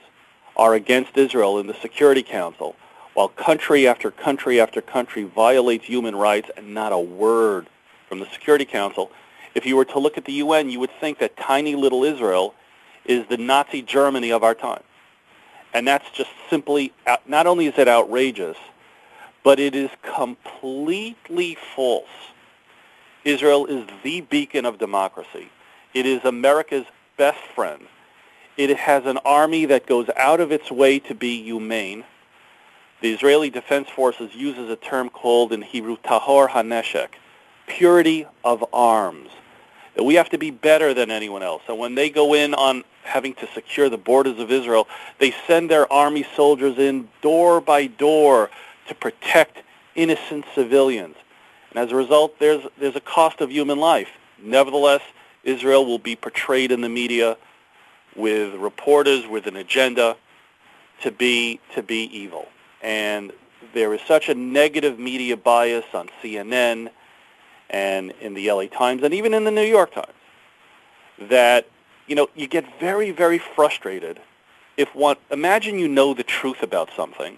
are 0.56 0.74
against 0.74 1.18
Israel 1.18 1.60
in 1.60 1.68
the 1.68 1.76
Security 1.82 2.24
Council, 2.24 2.78
while 3.18 3.30
country 3.30 3.88
after 3.88 4.12
country 4.12 4.62
after 4.62 4.80
country 4.80 5.24
violates 5.24 5.86
human 5.86 6.16
rights 6.16 6.52
and 6.56 6.72
not 6.72 6.92
a 6.92 7.00
word 7.00 7.68
from 8.08 8.20
the 8.20 8.28
Security 8.28 8.64
Council, 8.64 9.10
if 9.56 9.66
you 9.66 9.76
were 9.76 9.86
to 9.86 9.98
look 9.98 10.20
at 10.20 10.26
the 10.26 10.34
UN, 10.34 10.70
you 10.70 10.80
would 10.80 10.92
think 11.00 11.18
that 11.18 11.36
tiny 11.36 11.76
little 11.76 12.04
Israel 12.04 12.54
is 13.06 13.26
the 13.28 13.38
Nazi 13.38 13.82
Germany 13.82 14.32
of 14.32 14.44
our 14.44 14.54
time. 14.54 14.84
And 15.74 15.88
that's 15.88 16.08
just 16.12 16.30
simply, 16.48 16.94
not 17.26 17.48
only 17.48 17.66
is 17.66 17.74
it 17.80 17.88
outrageous, 17.88 18.58
but 19.44 19.60
it 19.60 19.74
is 19.74 19.90
completely 20.04 21.58
false. 21.76 22.06
Israel 23.26 23.66
is 23.66 23.88
the 24.04 24.22
beacon 24.22 24.64
of 24.64 24.78
democracy. 24.78 25.50
It 25.96 26.06
is 26.06 26.24
America's 26.24 26.86
best 27.18 27.42
friend. 27.56 27.88
It 28.58 28.78
has 28.78 29.08
an 29.08 29.18
army 29.26 29.66
that 29.66 29.88
goes 29.88 30.08
out 30.16 30.40
of 30.40 30.52
its 30.52 30.70
way 30.70 31.00
to 31.00 31.16
be 31.16 31.42
humane. 31.42 32.04
The 33.00 33.14
Israeli 33.14 33.52
Defense 33.52 33.88
Forces 33.90 34.34
uses 34.34 34.70
a 34.70 34.76
term 34.76 35.10
called 35.10 35.54
in 35.54 35.62
Hebrew 35.62 35.98
tahor 35.98 36.50
haneshek, 36.50 37.10
purity 37.68 38.26
of 38.44 38.66
arms. 38.74 39.30
We 40.02 40.16
have 40.16 40.30
to 40.30 40.38
be 40.38 40.50
better 40.50 40.94
than 40.94 41.12
anyone 41.12 41.44
else. 41.44 41.62
And 41.68 41.78
when 41.78 41.96
they 41.96 42.10
go 42.10 42.34
in 42.34 42.54
on 42.56 42.84
having 43.04 43.34
to 43.36 43.48
secure 43.54 43.90
the 43.90 43.98
borders 43.98 44.40
of 44.40 44.52
Israel, 44.52 44.88
they 45.20 45.34
send 45.46 45.70
their 45.70 45.92
army 45.92 46.26
soldiers 46.36 46.78
in 46.78 47.08
door 47.22 47.62
by 47.62 47.88
door 47.88 48.50
to 48.88 48.96
protect 48.96 49.64
innocent 49.96 50.46
civilians. 50.56 51.16
And 51.70 51.80
as 51.80 51.92
a 51.92 51.96
result, 51.96 52.40
there's, 52.40 52.66
there's 52.80 52.96
a 52.96 53.02
cost 53.02 53.42
of 53.42 53.52
human 53.52 53.80
life. 53.80 54.10
Nevertheless, 54.42 55.02
Israel 55.44 55.86
will 55.86 56.00
be 56.00 56.16
portrayed 56.16 56.72
in 56.72 56.82
the 56.82 56.90
media 56.90 57.38
with 58.16 58.56
reporters 58.56 59.28
with 59.28 59.46
an 59.46 59.56
agenda 59.56 60.18
to 61.02 61.12
be, 61.12 61.60
to 61.76 61.84
be 61.84 62.04
evil. 62.06 62.48
And 62.82 63.32
there 63.74 63.94
is 63.94 64.02
such 64.08 64.30
a 64.30 64.36
negative 64.36 65.00
media 65.00 65.36
bias 65.38 65.86
on 65.94 66.10
CNN 66.22 66.90
and 67.70 68.12
in 68.22 68.34
the 68.34 68.50
LA 68.52 68.68
Times 68.68 69.04
and 69.04 69.14
even 69.14 69.34
in 69.34 69.44
the 69.44 69.52
New 69.52 69.62
York 69.62 69.94
Times 69.94 70.14
that 71.20 71.68
you 72.08 72.16
know 72.16 72.30
you 72.34 72.48
get 72.48 72.80
very 72.80 73.12
very 73.12 73.38
frustrated 73.38 74.22
if 74.78 74.96
one 74.96 75.18
imagine 75.32 75.78
you 75.78 75.88
know 75.88 76.14
the 76.14 76.24
truth 76.24 76.64
about 76.64 76.90
something 76.96 77.38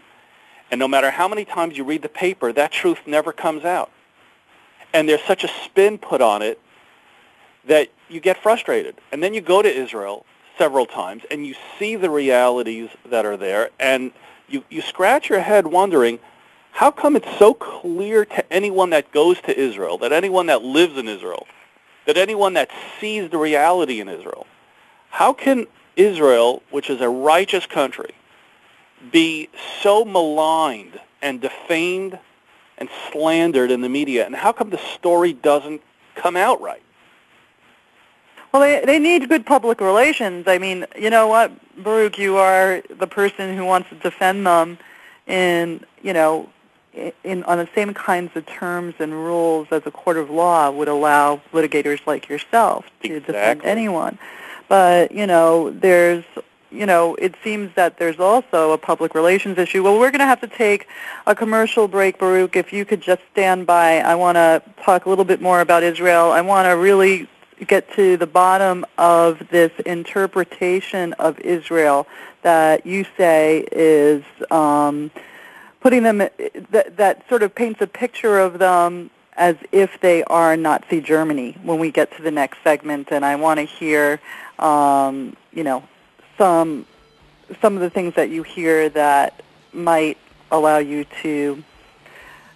and 0.70 0.78
no 0.78 0.88
matter 0.88 1.10
how 1.10 1.28
many 1.28 1.46
times 1.46 1.78
you 1.78 1.84
read 1.84 2.04
the 2.04 2.10
paper 2.10 2.54
that 2.54 2.72
truth 2.72 3.00
never 3.08 3.34
comes 3.34 3.66
out 3.66 3.90
and 4.94 5.08
there's 5.08 5.24
such 5.24 5.44
a 5.44 5.48
spin 5.48 5.98
put 5.98 6.22
on 6.22 6.42
it 6.42 6.60
that 7.66 7.90
you 8.10 8.20
get 8.20 8.38
frustrated. 8.38 8.96
And 9.12 9.22
then 9.22 9.34
you 9.34 9.42
go 9.42 9.62
to 9.62 9.70
Israel 9.70 10.26
several 10.58 10.86
times 10.86 11.24
and 11.32 11.46
you 11.46 11.56
see 11.78 11.96
the 11.96 12.10
realities 12.10 12.90
that 13.06 13.26
are 13.26 13.38
there 13.38 13.70
and 13.80 14.12
you, 14.50 14.64
you 14.70 14.82
scratch 14.82 15.30
your 15.30 15.40
head 15.40 15.68
wondering, 15.68 16.20
how 16.72 16.92
come 16.92 17.16
it's 17.16 17.38
so 17.38 17.54
clear 17.54 18.26
to 18.26 18.54
anyone 18.54 18.92
that 18.92 19.12
goes 19.12 19.42
to 19.42 19.58
Israel, 19.58 19.98
that 20.00 20.12
anyone 20.12 20.48
that 20.48 20.64
lives 20.64 20.98
in 20.98 21.08
Israel, 21.08 21.48
that 22.06 22.18
anyone 22.18 22.54
that 22.54 22.70
sees 23.00 23.30
the 23.30 23.38
reality 23.38 24.00
in 24.00 24.08
Israel, 24.08 24.48
how 25.10 25.34
can 25.34 25.68
Israel, 25.96 26.64
which 26.70 26.90
is 26.90 27.02
a 27.02 27.10
righteous 27.10 27.66
country, 27.66 28.14
be 29.12 29.50
so 29.82 30.06
maligned 30.06 31.00
and 31.22 31.42
defamed 31.42 32.20
and 32.78 32.90
slandered 33.12 33.72
in 33.72 33.82
the 33.82 33.90
media? 33.90 34.26
And 34.26 34.36
how 34.36 34.52
come 34.52 34.70
the 34.70 34.80
story 34.96 35.34
doesn't 35.34 35.82
come 36.16 36.38
out 36.38 36.62
right? 36.62 36.84
Well, 38.52 38.62
they 38.62 38.84
they 38.86 39.00
need 39.00 39.30
good 39.30 39.46
public 39.46 39.80
relations. 39.80 40.48
I 40.48 40.58
mean, 40.58 40.86
you 40.98 41.10
know 41.10 41.28
what, 41.28 41.52
Baruch, 41.84 42.18
you 42.18 42.38
are 42.38 42.82
the 42.90 43.08
person 43.08 43.56
who 43.56 43.66
wants 43.66 43.90
to 43.90 43.96
defend 43.96 44.46
them 44.46 44.78
in 45.28 45.86
you 46.02 46.14
know 46.14 46.50
in 47.24 47.44
on 47.44 47.60
the 47.60 47.70
same 47.76 47.94
kinds 47.94 48.36
of 48.36 48.46
terms 48.48 48.96
and 49.00 49.14
rules 49.14 49.68
as 49.72 49.84
a 49.86 49.92
court 49.92 50.18
of 50.18 50.30
law 50.30 50.72
would 50.72 50.88
allow 50.88 51.42
litigators 51.54 52.06
like 52.08 52.28
yourself 52.28 52.86
to 53.04 53.16
exactly. 53.16 53.34
defend 53.34 53.62
anyone. 53.64 54.18
But 54.68 55.12
you 55.12 55.28
know, 55.28 55.70
there's 55.70 56.24
you 56.72 56.86
know, 56.86 57.16
it 57.16 57.36
seems 57.44 57.74
that 57.76 57.98
there's 57.98 58.20
also 58.20 58.72
a 58.72 58.78
public 58.78 59.16
relations 59.16 59.58
issue. 59.58 59.84
Well, 59.84 60.00
we're 60.00 60.12
going 60.12 60.20
to 60.20 60.26
have 60.26 60.42
to 60.42 60.48
take 60.48 60.88
a 61.26 61.34
commercial 61.34 61.88
break, 61.88 62.20
Baruch. 62.20 62.56
If 62.56 62.72
you 62.72 62.86
could 62.86 63.02
just 63.02 63.22
stand 63.32 63.66
by, 63.66 64.00
I 64.00 64.16
want 64.16 64.36
to 64.36 64.62
talk 64.84 65.06
a 65.06 65.10
little 65.10 65.26
bit 65.26 65.42
more 65.42 65.62
about 65.62 65.84
Israel. 65.84 66.32
I 66.32 66.42
want 66.42 66.68
to 66.68 66.72
really 66.72 67.28
get 67.66 67.92
to 67.96 68.18
the 68.18 68.28
bottom 68.28 68.86
of 68.98 69.42
this 69.50 69.72
interpretation 69.86 71.14
of 71.14 71.40
Israel 71.40 72.08
that 72.42 72.86
you 72.86 73.06
say 73.18 73.66
is 73.72 74.24
um, 74.52 75.12
putting 75.82 76.04
them 76.04 76.18
that, 76.18 76.98
that 76.98 77.28
sort 77.30 77.44
of 77.44 77.54
paints 77.54 77.82
a 77.82 77.88
picture 77.88 78.40
of 78.40 78.60
them 78.60 79.10
as 79.36 79.56
if 79.72 80.00
they 80.02 80.24
are 80.26 80.58
Nazi 80.58 81.00
Germany 81.00 81.58
when 81.64 81.80
we 81.80 81.92
get 81.92 82.16
to 82.18 82.22
the 82.22 82.32
next 82.32 82.58
segment, 82.64 83.08
and 83.12 83.24
I 83.24 83.38
want 83.38 83.60
to 83.60 83.66
hear, 83.66 84.20
um, 84.60 85.36
you 85.54 85.64
know, 85.64 85.84
some 86.38 86.86
some 87.62 87.76
of 87.76 87.82
the 87.82 87.90
things 87.90 88.14
that 88.16 88.30
you 88.30 88.44
hear 88.44 88.90
that 88.90 89.42
might 89.74 90.18
allow 90.52 90.78
you 90.78 91.06
to 91.22 91.64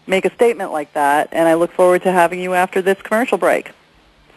make 0.05 0.25
a 0.25 0.33
statement 0.33 0.71
like 0.71 0.93
that. 0.93 1.29
And 1.31 1.47
I 1.47 1.55
look 1.55 1.71
forward 1.71 2.03
to 2.03 2.11
having 2.11 2.39
you 2.39 2.53
after 2.53 2.81
this 2.81 3.01
commercial 3.01 3.37
break. 3.37 3.71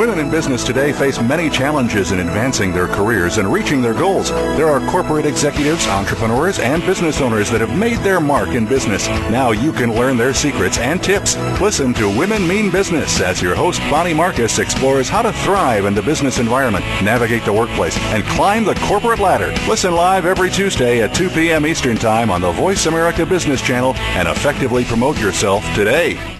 Women 0.00 0.18
in 0.18 0.30
business 0.30 0.64
today 0.64 0.94
face 0.94 1.20
many 1.20 1.50
challenges 1.50 2.10
in 2.10 2.20
advancing 2.20 2.72
their 2.72 2.88
careers 2.88 3.36
and 3.36 3.52
reaching 3.52 3.82
their 3.82 3.92
goals. 3.92 4.30
There 4.30 4.70
are 4.70 4.80
corporate 4.90 5.26
executives, 5.26 5.86
entrepreneurs, 5.88 6.58
and 6.58 6.80
business 6.86 7.20
owners 7.20 7.50
that 7.50 7.60
have 7.60 7.78
made 7.78 7.98
their 7.98 8.18
mark 8.18 8.48
in 8.48 8.64
business. 8.64 9.08
Now 9.28 9.50
you 9.50 9.74
can 9.74 9.94
learn 9.94 10.16
their 10.16 10.32
secrets 10.32 10.78
and 10.78 11.02
tips. 11.02 11.36
Listen 11.60 11.92
to 11.92 12.08
Women 12.18 12.48
Mean 12.48 12.70
Business 12.70 13.20
as 13.20 13.42
your 13.42 13.54
host 13.54 13.78
Bonnie 13.90 14.14
Marcus 14.14 14.58
explores 14.58 15.10
how 15.10 15.20
to 15.20 15.34
thrive 15.34 15.84
in 15.84 15.92
the 15.92 16.00
business 16.00 16.38
environment, 16.38 16.86
navigate 17.04 17.44
the 17.44 17.52
workplace, 17.52 17.98
and 18.14 18.24
climb 18.24 18.64
the 18.64 18.76
corporate 18.86 19.18
ladder. 19.18 19.52
Listen 19.68 19.92
live 19.92 20.24
every 20.24 20.48
Tuesday 20.48 21.02
at 21.02 21.14
2 21.14 21.28
p.m. 21.28 21.66
Eastern 21.66 21.98
Time 21.98 22.30
on 22.30 22.40
the 22.40 22.52
Voice 22.52 22.86
America 22.86 23.26
Business 23.26 23.60
Channel 23.60 23.94
and 24.16 24.28
effectively 24.28 24.82
promote 24.82 25.20
yourself 25.20 25.62
today. 25.74 26.39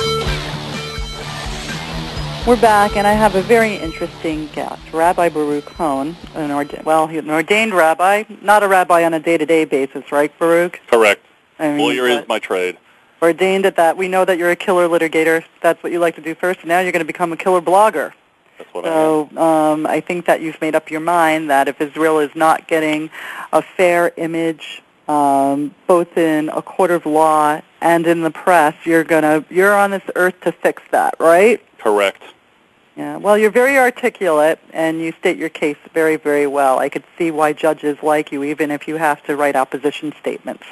We're 2.48 2.60
back, 2.60 2.96
and 2.96 3.06
I 3.06 3.12
have 3.14 3.36
a 3.36 3.42
very 3.42 3.76
interesting 3.76 4.48
guest, 4.48 4.82
Rabbi 4.92 5.30
Baruch 5.30 5.66
Cohen, 5.66 6.16
an 6.34 6.52
ordained, 6.52 6.86
well, 6.86 7.08
he's 7.08 7.20
an 7.20 7.30
ordained 7.30 7.74
rabbi, 7.74 8.24
not 8.42 8.64
a 8.64 8.68
rabbi 8.68 9.04
on 9.06 9.14
a 9.14 9.20
day-to-day 9.20 9.66
basis, 9.66 10.12
right, 10.12 10.38
Baruch? 10.40 10.80
Correct. 10.88 11.26
I 11.60 11.70
mean, 11.70 11.78
Lawyer 11.78 12.08
is 12.08 12.28
my 12.28 12.40
trade. 12.40 12.78
ordained 13.22 13.66
at 13.66 13.76
that. 13.78 13.96
We 13.96 14.08
know 14.08 14.26
that 14.26 14.38
you're 14.38 14.52
a 14.52 14.56
killer 14.56 14.88
litigator. 14.90 15.44
That's 15.62 15.82
what 15.84 15.92
you 15.92 16.00
like 16.00 16.16
to 16.16 16.22
do 16.22 16.36
first, 16.36 16.62
and 16.62 16.70
now 16.70 16.80
you're 16.80 16.92
going 16.92 17.00
to 17.00 17.06
become 17.06 17.32
a 17.32 17.38
killer 17.38 17.62
blogger. 17.62 18.12
That's 18.58 18.74
what 18.74 18.86
I 18.86 18.90
am. 18.90 19.30
So 19.30 19.42
um, 19.42 19.88
I 19.88 20.00
think 20.02 20.26
that 20.26 20.42
you've 20.42 20.60
made 20.60 20.76
up 20.76 20.90
your 20.90 21.02
mind 21.02 21.50
that 21.50 21.68
if 21.68 21.80
Israel 21.80 22.20
is 22.20 22.32
not 22.36 22.68
getting 22.68 23.10
a 23.54 23.62
fair 23.62 24.12
image, 24.18 24.82
um, 25.08 25.74
both 25.88 26.18
in 26.18 26.50
a 26.50 26.62
court 26.62 26.92
of 26.92 27.06
law 27.06 27.62
and 27.82 28.08
in 28.08 28.22
the 28.22 28.32
press, 28.32 28.76
you're 28.86 29.04
gonna 29.04 29.44
you're 29.50 29.76
on 29.76 29.92
this 29.92 30.04
earth 30.16 30.40
to 30.42 30.52
fix 30.52 30.82
that, 30.92 31.16
right? 31.20 31.62
Correct. 31.78 32.22
Yeah. 32.96 33.18
Well, 33.18 33.38
you're 33.38 33.52
very 33.52 33.78
articulate 33.78 34.60
and 34.72 35.02
you 35.02 35.14
state 35.14 35.38
your 35.38 35.50
case 35.50 35.78
very, 35.94 36.16
very 36.16 36.46
well. 36.46 36.78
I 36.78 36.90
could 36.90 37.04
see 37.18 37.32
why 37.32 37.52
judges 37.54 37.98
like 38.04 38.32
you, 38.32 38.44
even 38.44 38.70
if 38.70 38.88
you 38.88 38.98
have 38.98 39.24
to 39.24 39.36
write 39.36 39.56
opposition 39.56 40.14
statements. 40.20 40.64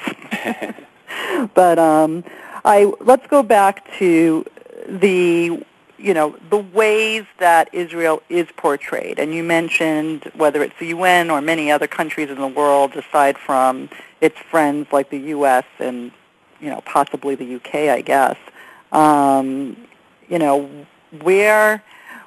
but 1.54 1.80
um, 1.80 2.24
I 2.64 2.92
let's 3.00 3.26
go 3.28 3.44
back 3.44 3.92
to 3.98 4.46
the 4.88 5.64
you 6.02 6.14
know 6.14 6.36
the 6.50 6.58
ways 6.58 7.26
that 7.40 7.70
Israel 7.74 8.22
is 8.30 8.48
portrayed, 8.58 9.20
and 9.20 9.34
you 9.34 9.44
mentioned 9.44 10.32
whether 10.36 10.64
it's 10.64 10.78
the 10.80 10.88
UN 10.88 11.30
or 11.30 11.42
many 11.42 11.72
other 11.72 11.88
countries 11.88 12.30
in 12.30 12.38
the 12.40 12.48
world, 12.48 12.96
aside 12.96 13.38
from 13.38 13.90
its 14.20 14.38
friends 14.40 14.88
like 14.92 15.10
the 15.10 15.20
U.S. 15.36 15.66
and 15.80 16.12
you 16.60 16.70
know 16.70 16.82
possibly 16.82 17.36
the 17.36 17.46
U.K. 17.46 17.90
I 17.90 18.02
guess. 18.02 18.38
Um, 18.92 19.78
you 20.28 20.40
know 20.40 20.70
where 21.22 21.84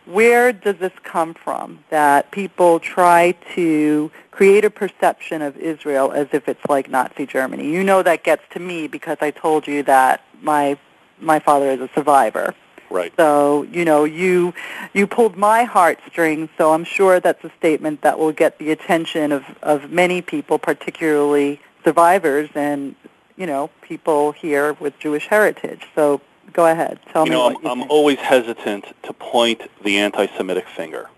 where 0.07 0.53
does 0.53 0.77
this 0.77 0.93
come 1.03 1.33
from 1.33 1.83
that 1.89 2.31
people 2.31 2.79
try 2.79 3.33
to 3.55 4.11
create 4.31 4.65
a 4.65 4.71
perception 4.71 5.41
of 5.41 5.57
Israel 5.57 6.13
as 6.13 6.29
if 6.33 6.47
it's 6.49 6.65
like 6.69 6.91
Nazi 6.91 7.25
Germany? 7.27 7.71
You 7.71 7.83
know 7.83 8.03
that 8.03 8.23
gets 8.23 8.43
to 8.51 8.61
me 8.61 8.87
because 8.87 9.17
I 9.21 9.31
told 9.31 9.67
you 9.67 9.83
that 9.85 10.23
my 10.43 10.79
my 11.21 11.39
father 11.39 11.71
is 11.71 11.81
a 11.81 11.89
survivor. 11.95 12.55
Right. 12.95 13.13
So, 13.17 13.65
you 13.65 13.85
know, 13.85 14.05
you 14.05 14.55
you 14.93 15.09
pulled 15.09 15.37
my 15.37 15.65
heartstrings, 15.65 16.49
so 16.57 16.73
I'm 16.73 16.85
sure 16.85 17.19
that's 17.19 17.43
a 17.43 17.51
statement 17.59 18.03
that 18.03 18.21
will 18.21 18.31
get 18.31 18.59
the 18.61 18.71
attention 18.71 19.33
of, 19.33 19.45
of 19.63 19.91
many 19.91 20.23
people, 20.23 20.61
particularly 20.61 21.61
survivors 21.83 22.51
and, 22.55 22.95
you 23.37 23.47
know, 23.47 23.69
people 23.83 24.31
here 24.31 24.75
with 24.75 24.97
Jewish 25.01 25.27
heritage. 25.27 25.83
So 25.97 26.21
go 26.53 26.67
ahead. 26.67 27.01
Tell 27.13 27.25
you 27.25 27.33
me 27.33 27.37
know, 27.37 27.45
what 27.47 27.57
I'm, 27.57 27.63
you 27.65 27.71
I'm 27.71 27.79
think. 27.81 27.91
always 27.91 28.19
hesitant 28.19 28.85
to 29.03 29.13
point 29.13 29.63
the 29.83 29.99
anti-Semitic 29.99 30.69
finger. 30.69 31.11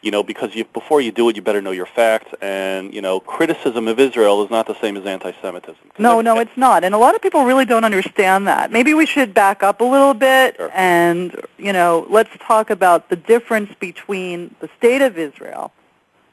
You 0.00 0.12
know, 0.12 0.22
because 0.22 0.54
you, 0.54 0.64
before 0.64 1.00
you 1.00 1.10
do 1.10 1.28
it, 1.28 1.34
you 1.34 1.42
better 1.42 1.60
know 1.60 1.72
your 1.72 1.86
facts. 1.86 2.32
And 2.40 2.94
you 2.94 3.00
know, 3.00 3.18
criticism 3.20 3.88
of 3.88 3.98
Israel 3.98 4.44
is 4.44 4.50
not 4.50 4.66
the 4.66 4.80
same 4.80 4.96
as 4.96 5.04
anti-Semitism. 5.04 5.90
No, 5.98 6.20
no, 6.20 6.38
it's 6.38 6.56
not. 6.56 6.84
And 6.84 6.94
a 6.94 6.98
lot 6.98 7.14
of 7.16 7.22
people 7.22 7.44
really 7.44 7.64
don't 7.64 7.84
understand 7.84 8.46
that. 8.46 8.70
Maybe 8.70 8.94
we 8.94 9.06
should 9.06 9.34
back 9.34 9.62
up 9.62 9.80
a 9.80 9.84
little 9.84 10.14
bit 10.14 10.56
Sure. 10.56 10.70
and, 10.74 11.40
you 11.58 11.72
know, 11.72 12.06
let's 12.08 12.30
talk 12.40 12.70
about 12.70 13.08
the 13.08 13.16
difference 13.16 13.74
between 13.80 14.54
the 14.60 14.68
state 14.78 15.02
of 15.02 15.18
Israel, 15.18 15.72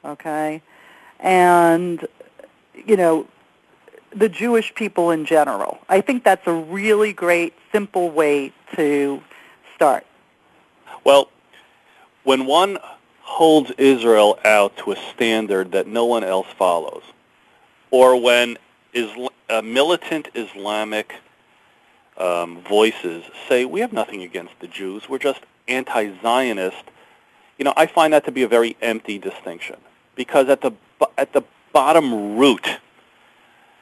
okay, 0.03 0.61
and, 1.19 2.07
you 2.85 2.95
know, 2.95 3.27
the 4.15 4.29
Jewish 4.29 4.73
people 4.75 5.11
in 5.11 5.25
general. 5.25 5.79
I 5.89 6.01
think 6.01 6.23
that's 6.23 6.45
a 6.47 6.53
really 6.53 7.13
great, 7.13 7.53
simple 7.71 8.09
way 8.11 8.53
to 8.75 9.21
start. 9.75 10.05
Well, 11.03 11.29
when 12.23 12.45
one 12.45 12.77
holds 13.25 13.71
Israel 13.77 14.39
out 14.45 14.77
to 14.77 14.91
a 14.91 14.95
standard 15.13 15.71
that 15.71 15.87
no 15.87 16.05
one 16.05 16.23
else 16.23 16.47
follows, 16.57 17.03
or 17.91 18.21
when 18.21 18.57
Isla- 18.93 19.29
uh, 19.49 19.61
militant 19.61 20.29
Islamic 20.35 21.15
um, 22.17 22.61
voices 22.61 23.23
say, 23.49 23.65
we 23.65 23.81
have 23.81 23.91
nothing 23.91 24.21
against 24.21 24.53
the 24.59 24.67
Jews, 24.67 25.09
we're 25.09 25.17
just 25.17 25.41
anti-Zionist, 25.67 26.83
you 27.57 27.65
know, 27.65 27.73
I 27.75 27.87
find 27.87 28.13
that 28.13 28.25
to 28.25 28.31
be 28.31 28.43
a 28.43 28.47
very 28.47 28.77
empty 28.81 29.17
distinction. 29.17 29.77
Because 30.15 30.47
at 30.47 30.61
the, 30.61 30.71
at 31.17 31.33
the 31.33 31.41
bottom 31.73 32.37
root, 32.37 32.67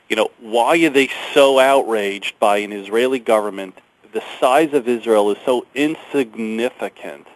you 0.09 0.15
know, 0.15 0.31
why 0.39 0.77
are 0.85 0.89
they 0.89 1.09
so 1.33 1.59
outraged 1.59 2.39
by 2.39 2.57
an 2.57 2.71
Israeli 2.71 3.19
government? 3.19 3.77
The 4.13 4.23
size 4.39 4.73
of 4.73 4.87
Israel 4.87 5.29
is 5.31 5.37
so 5.45 5.65
insignificant. 5.75 7.27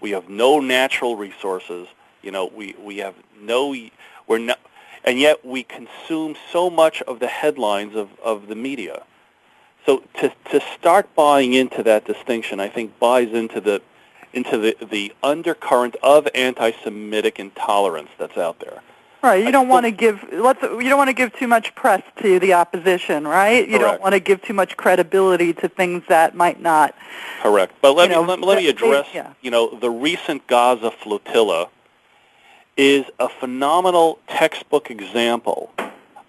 We 0.00 0.10
have 0.10 0.28
no 0.28 0.60
natural 0.60 1.16
resources. 1.16 1.88
You 2.22 2.30
know, 2.30 2.46
we, 2.46 2.74
we 2.82 2.98
have 2.98 3.14
no, 3.40 3.74
we're 4.26 4.38
not, 4.38 4.58
and 5.04 5.18
yet 5.18 5.44
we 5.44 5.62
consume 5.62 6.36
so 6.52 6.70
much 6.70 7.02
of 7.02 7.20
the 7.20 7.26
headlines 7.26 7.94
of, 7.94 8.08
of 8.20 8.48
the 8.48 8.54
media. 8.54 9.02
So 9.86 10.02
to, 10.20 10.32
to 10.50 10.60
start 10.78 11.14
buying 11.14 11.54
into 11.54 11.82
that 11.84 12.04
distinction, 12.04 12.60
I 12.60 12.68
think 12.68 12.98
buys 12.98 13.32
into 13.32 13.60
the, 13.60 13.80
into 14.32 14.58
the, 14.58 14.76
the 14.84 15.12
undercurrent 15.22 15.96
of 16.02 16.28
anti-Semitic 16.34 17.38
intolerance 17.38 18.10
that's 18.18 18.36
out 18.36 18.60
there. 18.60 18.82
Right. 19.22 19.44
You 19.44 19.52
don't 19.52 19.68
want 19.68 19.84
to 19.84 19.90
give 19.90 20.24
let's 20.32 20.62
you 20.62 20.88
don't 20.88 20.96
want 20.96 21.08
to 21.08 21.14
give 21.14 21.34
too 21.34 21.46
much 21.46 21.74
press 21.74 22.02
to 22.22 22.38
the 22.38 22.54
opposition, 22.54 23.28
right? 23.28 23.68
You 23.68 23.78
don't 23.78 24.00
want 24.00 24.14
to 24.14 24.20
give 24.20 24.40
too 24.42 24.54
much 24.54 24.76
credibility 24.78 25.52
to 25.54 25.68
things 25.68 26.02
that 26.08 26.34
might 26.34 26.60
not. 26.60 26.94
Correct. 27.42 27.74
But 27.82 27.92
let 27.92 28.08
me 28.08 28.14
know, 28.14 28.22
let, 28.22 28.40
let 28.40 28.56
me 28.56 28.64
they- 28.64 28.70
address. 28.70 29.08
yeah. 29.12 29.34
You 29.42 29.50
know, 29.50 29.74
the 29.74 29.90
recent 29.90 30.46
Gaza 30.46 30.90
flotilla 30.90 31.68
is 32.76 33.04
a 33.18 33.28
phenomenal 33.28 34.18
textbook 34.26 34.90
example 34.90 35.70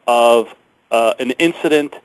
of 0.05 0.53
uh, 0.91 1.13
an 1.19 1.31
incident 1.31 1.95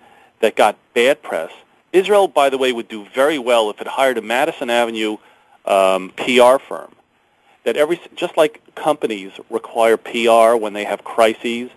that 0.40 0.54
got 0.54 0.76
bad 0.94 1.20
press. 1.22 1.50
Israel, 1.92 2.28
by 2.28 2.50
the 2.50 2.58
way, 2.58 2.72
would 2.72 2.88
do 2.88 3.04
very 3.14 3.38
well 3.38 3.70
if 3.70 3.80
it 3.80 3.86
hired 3.88 4.18
a 4.18 4.22
Madison 4.22 4.70
Avenue 4.70 5.16
um, 5.64 6.12
PR 6.16 6.58
firm. 6.58 6.92
That 7.66 7.76
every 7.76 8.00
just 8.14 8.36
like 8.36 8.62
companies 8.76 9.32
require 9.50 9.96
PR 9.96 10.56
when 10.56 10.72
they 10.72 10.84
have 10.84 11.02
crises, 11.02 11.70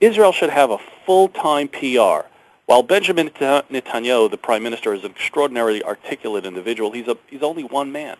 Israel 0.00 0.30
should 0.30 0.50
have 0.50 0.70
a 0.70 0.78
full-time 1.04 1.66
PR. 1.66 2.28
While 2.66 2.82
Benjamin 2.84 3.30
Netanyahu, 3.30 4.30
the 4.30 4.38
prime 4.38 4.62
minister, 4.62 4.94
is 4.94 5.02
an 5.02 5.10
extraordinarily 5.10 5.82
articulate 5.82 6.46
individual, 6.46 6.92
he's 6.92 7.08
a 7.08 7.18
he's 7.28 7.42
only 7.42 7.64
one 7.64 7.90
man. 7.90 8.16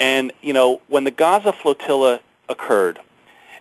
And 0.00 0.32
you 0.42 0.52
know, 0.52 0.80
when 0.88 1.04
the 1.04 1.12
Gaza 1.12 1.52
flotilla 1.52 2.20
occurred, 2.48 2.98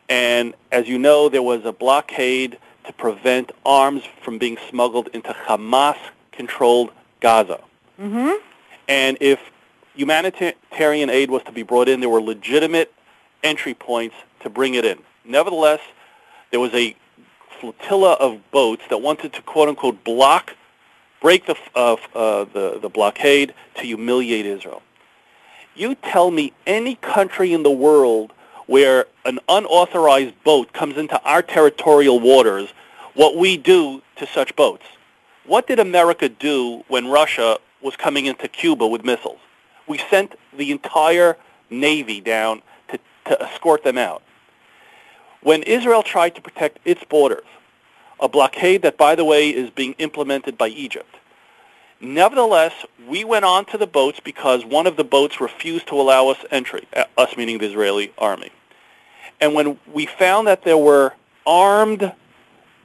and 0.10 0.56
as 0.71 0.88
you 0.88 0.97
know, 0.97 1.30
there 1.30 1.43
was 1.43 1.63
a 1.63 1.71
blockade 1.71 2.58
to 2.86 2.93
prevent 2.93 3.51
arms 3.63 4.01
from 4.23 4.39
being 4.39 4.58
smuggled 4.67 5.10
into 5.13 5.30
Hamas-controlled 5.30 6.91
Gaza. 7.19 7.60
Mm-hmm. 7.99 8.34
And 8.88 9.17
if 9.21 9.39
humanitarian 9.93 11.10
aid 11.10 11.32
was 11.32 11.43
to 11.43 11.51
be 11.51 11.63
brought 11.63 11.89
in, 11.89 11.99
there 11.99 12.10
were 12.10 12.21
legitimate 12.21 12.93
entry 13.43 13.73
points 13.73 14.15
to 14.41 14.49
bring 14.49 14.75
it 14.75 14.86
in. 14.86 14.99
Nevertheless, 15.25 15.82
there 16.51 16.60
was 16.60 16.73
a 16.73 16.95
flotilla 17.60 18.13
of 18.13 18.39
boats 18.51 18.84
that 18.89 18.99
wanted 18.99 19.34
to 19.34 19.41
quote 19.41 19.69
unquote 19.69 20.04
block 20.04 20.56
break 21.21 21.45
the, 21.45 21.56
uh, 21.75 21.95
uh, 22.15 22.45
the, 22.45 22.80
the 22.82 22.89
blockade, 22.89 23.54
to 23.75 23.84
humiliate 23.84 24.45
Israel. 24.45 24.82
You 25.75 25.95
tell 25.95 26.32
me 26.32 26.51
any 26.67 26.95
country 26.95 27.54
in 27.54 27.63
the 27.63 27.71
world 27.71 28.34
where 28.65 29.06
an 29.23 29.39
unauthorized 29.47 30.34
boat 30.43 30.73
comes 30.73 30.97
into 30.97 31.21
our 31.21 31.41
territorial 31.41 32.19
waters, 32.19 32.73
what 33.13 33.38
we 33.38 33.56
do 33.56 34.01
to 34.17 34.27
such 34.27 34.56
boats. 34.56 34.86
What 35.45 35.67
did 35.67 35.80
America 35.80 36.27
do 36.27 36.84
when 36.88 37.08
Russia 37.08 37.58
was 37.82 37.95
coming 37.95 38.25
into 38.25 38.47
Cuba 38.47 38.88
with 38.88 39.06
missiles? 39.06 39.39
We 39.91 39.99
sent 40.10 40.36
the 40.58 40.71
entire 40.71 41.38
Navy 41.69 42.21
down 42.21 42.62
to, 42.88 42.99
to 43.25 43.41
escort 43.43 43.84
them 43.84 43.97
out. 43.97 44.23
When 45.41 45.63
Israel 45.63 46.01
tried 46.01 46.34
to 46.36 46.41
protect 46.41 46.80
its 46.86 47.04
borders, 47.04 47.45
a 48.19 48.30
blockade 48.30 48.84
that, 48.84 48.97
by 48.97 49.15
the 49.15 49.25
way, 49.25 49.49
is 49.49 49.69
being 49.69 49.93
implemented 49.99 50.58
by 50.58 50.69
Egypt, 50.69 51.17
Nevertheless, 52.04 52.73
we 53.08 53.23
went 53.23 53.45
on 53.45 53.63
to 53.65 53.77
the 53.77 53.86
boats 53.86 54.19
because 54.19 54.65
one 54.65 54.88
of 54.88 54.97
the 54.97 55.04
boats 55.04 55.39
refused 55.39 55.88
to 55.89 56.01
allow 56.01 56.30
us 56.30 56.38
entry, 56.49 56.88
uh, 56.95 57.04
us 57.15 57.38
meaning 57.38 57.60
the 57.60 57.67
Israeli 57.67 58.12
army. 58.17 58.49
And 59.39 59.54
when 59.54 59.77
we 59.93 60.08
found 60.08 60.47
that 60.47 60.63
there 60.63 60.80
were 60.80 61.13
armed 61.45 62.12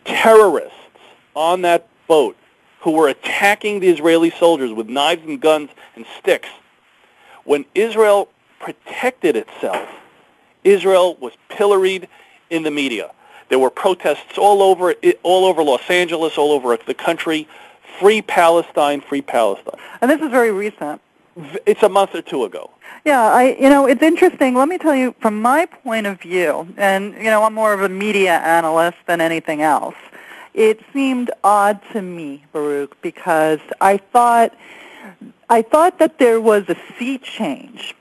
terrorists 0.05 0.77
on 1.35 1.63
that 1.63 1.89
boat 2.07 2.37
who 2.81 2.91
were 2.91 3.09
attacking 3.09 3.81
the 3.81 3.89
Israeli 3.89 4.31
soldiers 4.31 4.71
with 4.73 4.87
knives 4.87 5.23
and 5.25 5.41
guns 5.41 5.71
and 5.95 6.05
sticks, 6.19 6.51
when 7.47 7.65
Israel 7.75 8.29
protected 8.61 9.37
itself, 9.37 9.89
Israel 10.65 11.17
was 11.21 11.33
pilloried 11.49 12.09
in 12.51 12.63
the 12.63 12.71
media. 12.71 13.11
There 13.49 13.59
were 13.59 13.71
protests 13.71 14.37
all 14.37 14.63
over, 14.63 14.95
all 15.23 15.45
over 15.45 15.63
Los 15.63 15.89
Angeles, 15.89 16.37
all 16.37 16.53
over 16.53 16.77
the 16.77 16.95
country 16.95 17.49
free 18.01 18.21
Palestine, 18.23 19.01
free 19.01 19.23
Palestine. 19.23 19.81
And 20.01 20.11
this 20.11 20.21
is 20.21 20.31
very 20.31 20.51
recent. 20.51 21.01
It's 21.67 21.83
a 21.83 21.89
month 21.89 22.15
or 22.15 22.23
two 22.23 22.45
ago. 22.45 22.71
Yeah, 23.05 23.23
I 23.23 23.57
you 23.61 23.69
know, 23.69 23.87
it's 23.87 24.03
interesting. 24.03 24.55
Let 24.55 24.69
me 24.69 24.79
tell 24.79 24.95
you 24.95 25.15
from 25.21 25.41
my 25.41 25.67
point 25.67 26.07
of 26.07 26.21
view, 26.21 26.67
and 26.77 27.15
you 27.15 27.25
know, 27.25 27.45
I'm 27.45 27.55
more 27.55 27.73
of 27.73 27.83
a 27.83 27.89
media 27.89 28.39
analyst 28.39 28.99
than 29.07 29.21
anything 29.21 29.63
else. 29.63 29.95
It 30.55 30.81
seemed 30.93 31.31
odd 31.45 31.81
to 31.93 32.01
me, 32.01 32.43
Baruch, 32.53 33.01
because 33.03 33.61
I 33.81 33.99
thought 33.99 34.55
I 35.49 35.63
thought 35.63 35.99
that 35.99 36.19
there 36.19 36.41
was 36.41 36.65
a 36.69 36.77
sea 36.99 37.19
change 37.19 37.95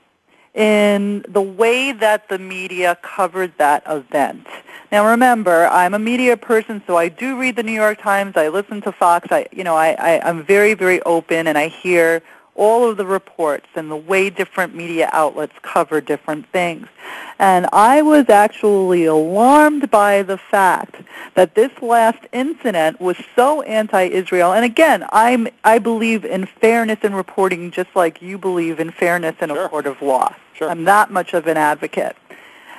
in 0.54 1.24
the 1.28 1.42
way 1.42 1.92
that 1.92 2.28
the 2.28 2.38
media 2.38 2.96
covered 3.02 3.52
that 3.58 3.82
event. 3.86 4.46
Now 4.90 5.10
remember, 5.10 5.66
I'm 5.66 5.94
a 5.94 5.98
media 5.98 6.36
person, 6.36 6.82
so 6.86 6.96
I 6.96 7.08
do 7.08 7.38
read 7.38 7.56
the 7.56 7.62
New 7.62 7.72
York 7.72 8.00
Times. 8.00 8.36
I 8.36 8.48
listen 8.48 8.80
to 8.82 8.92
Fox. 8.92 9.28
I, 9.30 9.46
you 9.52 9.64
know, 9.64 9.76
I, 9.76 9.90
I, 9.98 10.28
I'm 10.28 10.44
very, 10.44 10.74
very 10.74 11.02
open, 11.02 11.46
and 11.46 11.58
I 11.58 11.68
hear 11.68 12.22
all 12.56 12.88
of 12.88 12.96
the 12.96 13.06
reports 13.06 13.66
and 13.74 13.90
the 13.90 13.96
way 13.96 14.30
different 14.30 14.74
media 14.74 15.08
outlets 15.12 15.52
cover 15.62 16.00
different 16.00 16.46
things. 16.48 16.88
And 17.38 17.66
I 17.72 18.02
was 18.02 18.28
actually 18.28 19.04
alarmed 19.04 19.90
by 19.90 20.22
the 20.22 20.38
fact 20.38 20.96
that 21.34 21.54
this 21.54 21.70
last 21.82 22.18
incident 22.32 23.00
was 23.00 23.16
so 23.34 23.62
anti-Israel. 23.62 24.52
And 24.52 24.64
again, 24.64 25.04
I'm, 25.12 25.48
I 25.62 25.78
believe 25.78 26.24
in 26.24 26.46
fairness 26.46 26.98
in 27.02 27.14
reporting 27.14 27.70
just 27.70 27.94
like 27.94 28.22
you 28.22 28.38
believe 28.38 28.80
in 28.80 28.90
fairness 28.90 29.36
in 29.40 29.50
sure. 29.50 29.66
a 29.66 29.68
court 29.68 29.86
of 29.86 30.00
law. 30.00 30.34
Sure. 30.54 30.70
I'm 30.70 30.84
that 30.84 31.10
much 31.10 31.34
of 31.34 31.46
an 31.46 31.58
advocate. 31.58 32.16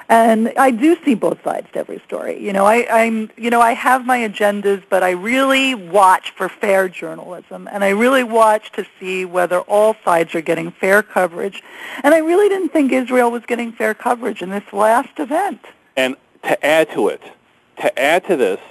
And 0.09 0.53
I 0.57 0.71
do 0.71 0.97
see 1.03 1.15
both 1.15 1.43
sides 1.43 1.67
to 1.73 1.79
every 1.79 1.99
story. 2.05 2.41
You 2.41 2.53
know, 2.53 2.65
I, 2.65 2.87
I'm, 2.89 3.29
you 3.35 3.49
know, 3.49 3.59
I 3.59 3.73
have 3.73 4.05
my 4.05 4.19
agendas, 4.19 4.81
but 4.89 5.03
I 5.03 5.11
really 5.11 5.75
watch 5.75 6.31
for 6.31 6.47
fair 6.47 6.87
journalism, 6.87 7.67
and 7.69 7.83
I 7.83 7.89
really 7.89 8.23
watch 8.23 8.71
to 8.73 8.85
see 8.99 9.25
whether 9.25 9.59
all 9.61 9.97
sides 10.05 10.33
are 10.33 10.41
getting 10.41 10.71
fair 10.71 11.03
coverage. 11.03 11.61
And 12.03 12.13
I 12.13 12.19
really 12.19 12.47
didn't 12.47 12.69
think 12.69 12.93
Israel 12.93 13.31
was 13.31 13.43
getting 13.45 13.73
fair 13.73 13.93
coverage 13.93 14.41
in 14.41 14.49
this 14.49 14.71
last 14.71 15.19
event. 15.19 15.59
And 15.97 16.15
to 16.43 16.65
add 16.65 16.89
to 16.91 17.09
it, 17.09 17.21
to 17.81 17.99
add 17.99 18.25
to 18.27 18.37
this, 18.37 18.61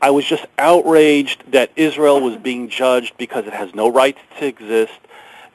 I 0.00 0.08
was 0.08 0.24
just 0.24 0.46
outraged 0.58 1.52
that 1.52 1.70
Israel 1.76 2.20
was 2.20 2.36
being 2.38 2.70
judged 2.70 3.18
because 3.18 3.46
it 3.46 3.52
has 3.52 3.74
no 3.74 3.92
right 3.92 4.16
to 4.38 4.46
exist 4.46 4.98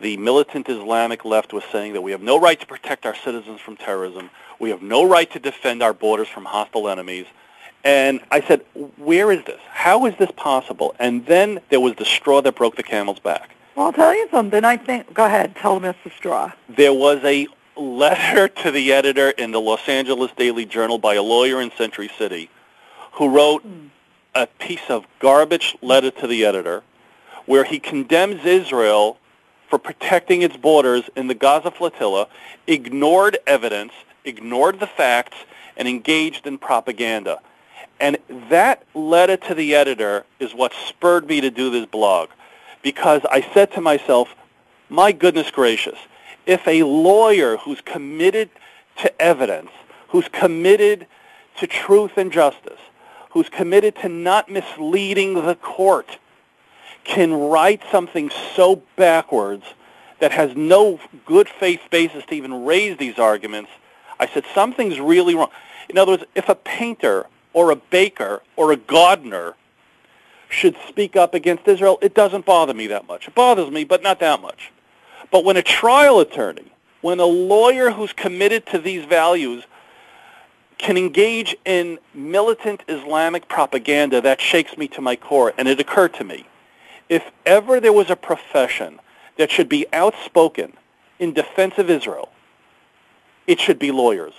the 0.01 0.17
militant 0.17 0.67
Islamic 0.67 1.23
left 1.25 1.53
was 1.53 1.63
saying 1.71 1.93
that 1.93 2.01
we 2.01 2.11
have 2.11 2.21
no 2.21 2.39
right 2.39 2.59
to 2.59 2.65
protect 2.65 3.05
our 3.05 3.15
citizens 3.15 3.61
from 3.61 3.77
terrorism. 3.77 4.29
We 4.59 4.69
have 4.71 4.81
no 4.81 5.07
right 5.07 5.29
to 5.31 5.39
defend 5.39 5.81
our 5.81 5.93
borders 5.93 6.27
from 6.27 6.45
hostile 6.45 6.89
enemies. 6.89 7.27
And 7.83 8.19
I 8.29 8.41
said, 8.41 8.61
where 8.97 9.31
is 9.31 9.43
this? 9.45 9.59
How 9.69 10.05
is 10.05 10.15
this 10.17 10.31
possible? 10.35 10.95
And 10.99 11.25
then 11.25 11.59
there 11.69 11.79
was 11.79 11.95
the 11.95 12.05
straw 12.05 12.41
that 12.41 12.55
broke 12.55 12.75
the 12.75 12.83
camel's 12.83 13.19
back. 13.19 13.51
Well, 13.75 13.87
I'll 13.87 13.93
tell 13.93 14.13
you 14.13 14.27
something. 14.29 14.63
I 14.63 14.77
think, 14.77 15.13
go 15.13 15.25
ahead, 15.25 15.55
tell 15.55 15.79
them 15.79 15.85
it's 15.85 15.99
the 16.03 16.11
straw. 16.11 16.51
There 16.69 16.93
was 16.93 17.23
a 17.23 17.47
letter 17.75 18.47
to 18.63 18.71
the 18.71 18.93
editor 18.93 19.29
in 19.31 19.51
the 19.51 19.61
Los 19.61 19.87
Angeles 19.87 20.31
Daily 20.35 20.65
Journal 20.65 20.97
by 20.97 21.15
a 21.15 21.23
lawyer 21.23 21.61
in 21.61 21.71
Century 21.71 22.09
City 22.17 22.49
who 23.13 23.29
wrote 23.29 23.63
hmm. 23.63 23.87
a 24.35 24.47
piece 24.47 24.89
of 24.89 25.05
garbage 25.19 25.77
letter 25.81 26.11
to 26.11 26.27
the 26.27 26.45
editor 26.45 26.83
where 27.45 27.63
he 27.63 27.79
condemns 27.79 28.45
Israel 28.45 29.17
for 29.71 29.79
protecting 29.79 30.41
its 30.41 30.57
borders 30.57 31.09
in 31.15 31.27
the 31.27 31.33
Gaza 31.33 31.71
flotilla, 31.71 32.27
ignored 32.67 33.37
evidence, 33.47 33.93
ignored 34.25 34.81
the 34.81 34.85
facts, 34.85 35.37
and 35.77 35.87
engaged 35.87 36.45
in 36.45 36.57
propaganda. 36.57 37.39
And 37.97 38.17
that 38.49 38.83
letter 38.93 39.37
to 39.37 39.55
the 39.55 39.73
editor 39.73 40.25
is 40.41 40.53
what 40.53 40.73
spurred 40.73 41.25
me 41.25 41.39
to 41.39 41.49
do 41.49 41.69
this 41.69 41.85
blog. 41.85 42.29
Because 42.81 43.21
I 43.31 43.39
said 43.53 43.71
to 43.71 43.81
myself, 43.81 44.35
my 44.89 45.13
goodness 45.13 45.49
gracious, 45.51 45.97
if 46.45 46.67
a 46.67 46.83
lawyer 46.83 47.55
who's 47.55 47.79
committed 47.79 48.49
to 48.97 49.21
evidence, 49.21 49.71
who's 50.09 50.27
committed 50.27 51.07
to 51.59 51.67
truth 51.67 52.17
and 52.17 52.29
justice, 52.29 52.79
who's 53.29 53.47
committed 53.47 53.95
to 53.97 54.09
not 54.09 54.49
misleading 54.49 55.45
the 55.45 55.55
court, 55.55 56.17
can 57.03 57.33
write 57.33 57.81
something 57.91 58.31
so 58.55 58.83
backwards 58.95 59.65
that 60.19 60.31
has 60.31 60.55
no 60.55 60.99
good 61.25 61.49
faith 61.49 61.81
basis 61.89 62.23
to 62.25 62.35
even 62.35 62.63
raise 62.63 62.97
these 62.97 63.17
arguments, 63.17 63.71
I 64.19 64.27
said 64.27 64.45
something's 64.53 64.99
really 64.99 65.35
wrong. 65.35 65.49
In 65.89 65.97
other 65.97 66.11
words, 66.13 66.23
if 66.35 66.47
a 66.47 66.55
painter 66.55 67.25
or 67.53 67.71
a 67.71 67.75
baker 67.75 68.41
or 68.55 68.71
a 68.71 68.77
gardener 68.77 69.55
should 70.47 70.75
speak 70.87 71.15
up 71.15 71.33
against 71.33 71.67
Israel, 71.67 71.97
it 72.01 72.13
doesn't 72.13 72.45
bother 72.45 72.73
me 72.73 72.87
that 72.87 73.07
much. 73.07 73.27
It 73.27 73.35
bothers 73.35 73.71
me, 73.71 73.83
but 73.83 74.03
not 74.03 74.19
that 74.19 74.41
much. 74.41 74.71
But 75.31 75.43
when 75.43 75.57
a 75.57 75.63
trial 75.63 76.19
attorney, 76.19 76.71
when 77.01 77.19
a 77.19 77.25
lawyer 77.25 77.91
who's 77.91 78.13
committed 78.13 78.65
to 78.67 78.77
these 78.77 79.05
values 79.05 79.63
can 80.77 80.97
engage 80.97 81.55
in 81.65 81.99
militant 82.13 82.83
Islamic 82.87 83.47
propaganda, 83.47 84.21
that 84.21 84.41
shakes 84.41 84.77
me 84.77 84.87
to 84.89 85.01
my 85.01 85.15
core. 85.15 85.53
And 85.57 85.67
it 85.67 85.79
occurred 85.79 86.13
to 86.15 86.23
me, 86.23 86.45
if 87.11 87.29
ever 87.45 87.81
there 87.81 87.91
was 87.91 88.09
a 88.09 88.15
profession 88.15 88.97
that 89.37 89.51
should 89.51 89.67
be 89.67 89.85
outspoken 89.91 90.71
in 91.19 91.33
defense 91.33 91.77
of 91.77 91.89
Israel, 91.89 92.29
it 93.45 93.59
should 93.59 93.77
be 93.77 93.91
lawyers. 93.91 94.33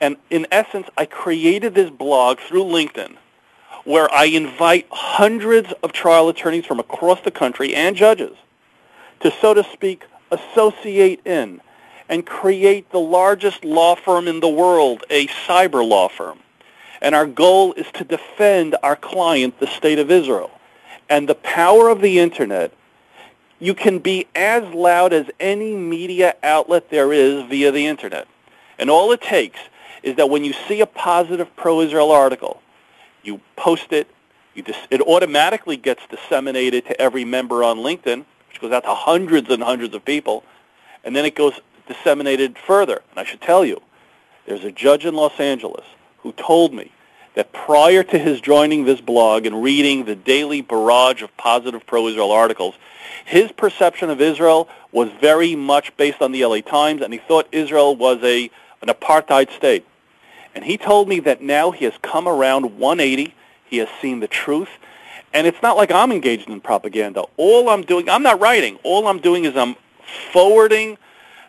And 0.00 0.16
in 0.30 0.46
essence, 0.50 0.88
I 0.96 1.04
created 1.04 1.74
this 1.74 1.90
blog 1.90 2.38
through 2.38 2.64
LinkedIn 2.64 3.16
where 3.84 4.12
I 4.12 4.24
invite 4.24 4.86
hundreds 4.90 5.74
of 5.82 5.92
trial 5.92 6.30
attorneys 6.30 6.64
from 6.64 6.80
across 6.80 7.20
the 7.20 7.30
country 7.30 7.74
and 7.74 7.94
judges 7.94 8.36
to, 9.20 9.30
so 9.30 9.52
to 9.52 9.62
speak, 9.62 10.06
associate 10.30 11.20
in 11.26 11.60
and 12.08 12.24
create 12.24 12.90
the 12.92 12.98
largest 12.98 13.62
law 13.62 13.94
firm 13.94 14.26
in 14.26 14.40
the 14.40 14.48
world, 14.48 15.04
a 15.10 15.26
cyber 15.26 15.86
law 15.86 16.08
firm. 16.08 16.38
And 17.02 17.14
our 17.14 17.26
goal 17.26 17.74
is 17.74 17.86
to 17.92 18.04
defend 18.04 18.74
our 18.82 18.96
client, 18.96 19.60
the 19.60 19.66
State 19.66 19.98
of 19.98 20.10
Israel 20.10 20.50
and 21.08 21.28
the 21.28 21.34
power 21.34 21.88
of 21.88 22.00
the 22.00 22.18
Internet, 22.18 22.72
you 23.58 23.74
can 23.74 23.98
be 23.98 24.26
as 24.34 24.62
loud 24.74 25.12
as 25.12 25.26
any 25.40 25.74
media 25.74 26.34
outlet 26.42 26.90
there 26.90 27.12
is 27.12 27.44
via 27.44 27.70
the 27.70 27.86
Internet. 27.86 28.28
And 28.78 28.90
all 28.90 29.12
it 29.12 29.22
takes 29.22 29.60
is 30.02 30.16
that 30.16 30.28
when 30.28 30.44
you 30.44 30.52
see 30.52 30.80
a 30.80 30.86
positive 30.86 31.54
pro-Israel 31.56 32.10
article, 32.10 32.60
you 33.22 33.40
post 33.56 33.92
it, 33.92 34.08
you 34.54 34.62
dis- 34.62 34.86
it 34.90 35.00
automatically 35.00 35.76
gets 35.76 36.06
disseminated 36.06 36.86
to 36.86 37.00
every 37.00 37.24
member 37.24 37.64
on 37.64 37.78
LinkedIn, 37.78 38.24
which 38.48 38.60
goes 38.60 38.72
out 38.72 38.84
to 38.84 38.94
hundreds 38.94 39.50
and 39.50 39.62
hundreds 39.62 39.94
of 39.94 40.04
people, 40.04 40.44
and 41.04 41.14
then 41.14 41.24
it 41.24 41.34
goes 41.34 41.60
disseminated 41.88 42.56
further. 42.58 43.02
And 43.10 43.20
I 43.20 43.24
should 43.24 43.40
tell 43.40 43.64
you, 43.64 43.80
there's 44.46 44.64
a 44.64 44.72
judge 44.72 45.04
in 45.04 45.14
Los 45.14 45.38
Angeles 45.40 45.84
who 46.18 46.32
told 46.32 46.74
me 46.74 46.92
that 47.36 47.52
prior 47.52 48.02
to 48.02 48.18
his 48.18 48.40
joining 48.40 48.84
this 48.84 49.00
blog 49.00 49.44
and 49.46 49.62
reading 49.62 50.04
the 50.04 50.16
daily 50.16 50.62
barrage 50.62 51.22
of 51.22 51.36
positive 51.36 51.86
pro-Israel 51.86 52.32
articles, 52.32 52.74
his 53.26 53.52
perception 53.52 54.08
of 54.08 54.20
Israel 54.20 54.68
was 54.90 55.10
very 55.20 55.54
much 55.54 55.94
based 55.98 56.22
on 56.22 56.32
the 56.32 56.44
LA 56.44 56.60
Times, 56.62 57.02
and 57.02 57.12
he 57.12 57.18
thought 57.18 57.46
Israel 57.52 57.94
was 57.94 58.18
a, 58.22 58.50
an 58.80 58.88
apartheid 58.88 59.50
state. 59.50 59.86
And 60.54 60.64
he 60.64 60.78
told 60.78 61.08
me 61.08 61.20
that 61.20 61.42
now 61.42 61.70
he 61.70 61.84
has 61.84 61.92
come 62.00 62.26
around 62.26 62.78
180. 62.78 63.34
He 63.66 63.76
has 63.78 63.88
seen 64.00 64.20
the 64.20 64.28
truth, 64.28 64.70
And 65.34 65.46
it's 65.46 65.60
not 65.60 65.76
like 65.76 65.90
I'm 65.90 66.12
engaged 66.12 66.48
in 66.48 66.60
propaganda. 66.62 67.24
All 67.36 67.68
I'm 67.68 67.82
doing, 67.82 68.08
I'm 68.08 68.22
not 68.22 68.40
writing. 68.40 68.78
All 68.82 69.06
I'm 69.06 69.18
doing 69.20 69.44
is 69.44 69.54
I'm 69.54 69.76
forwarding 70.32 70.96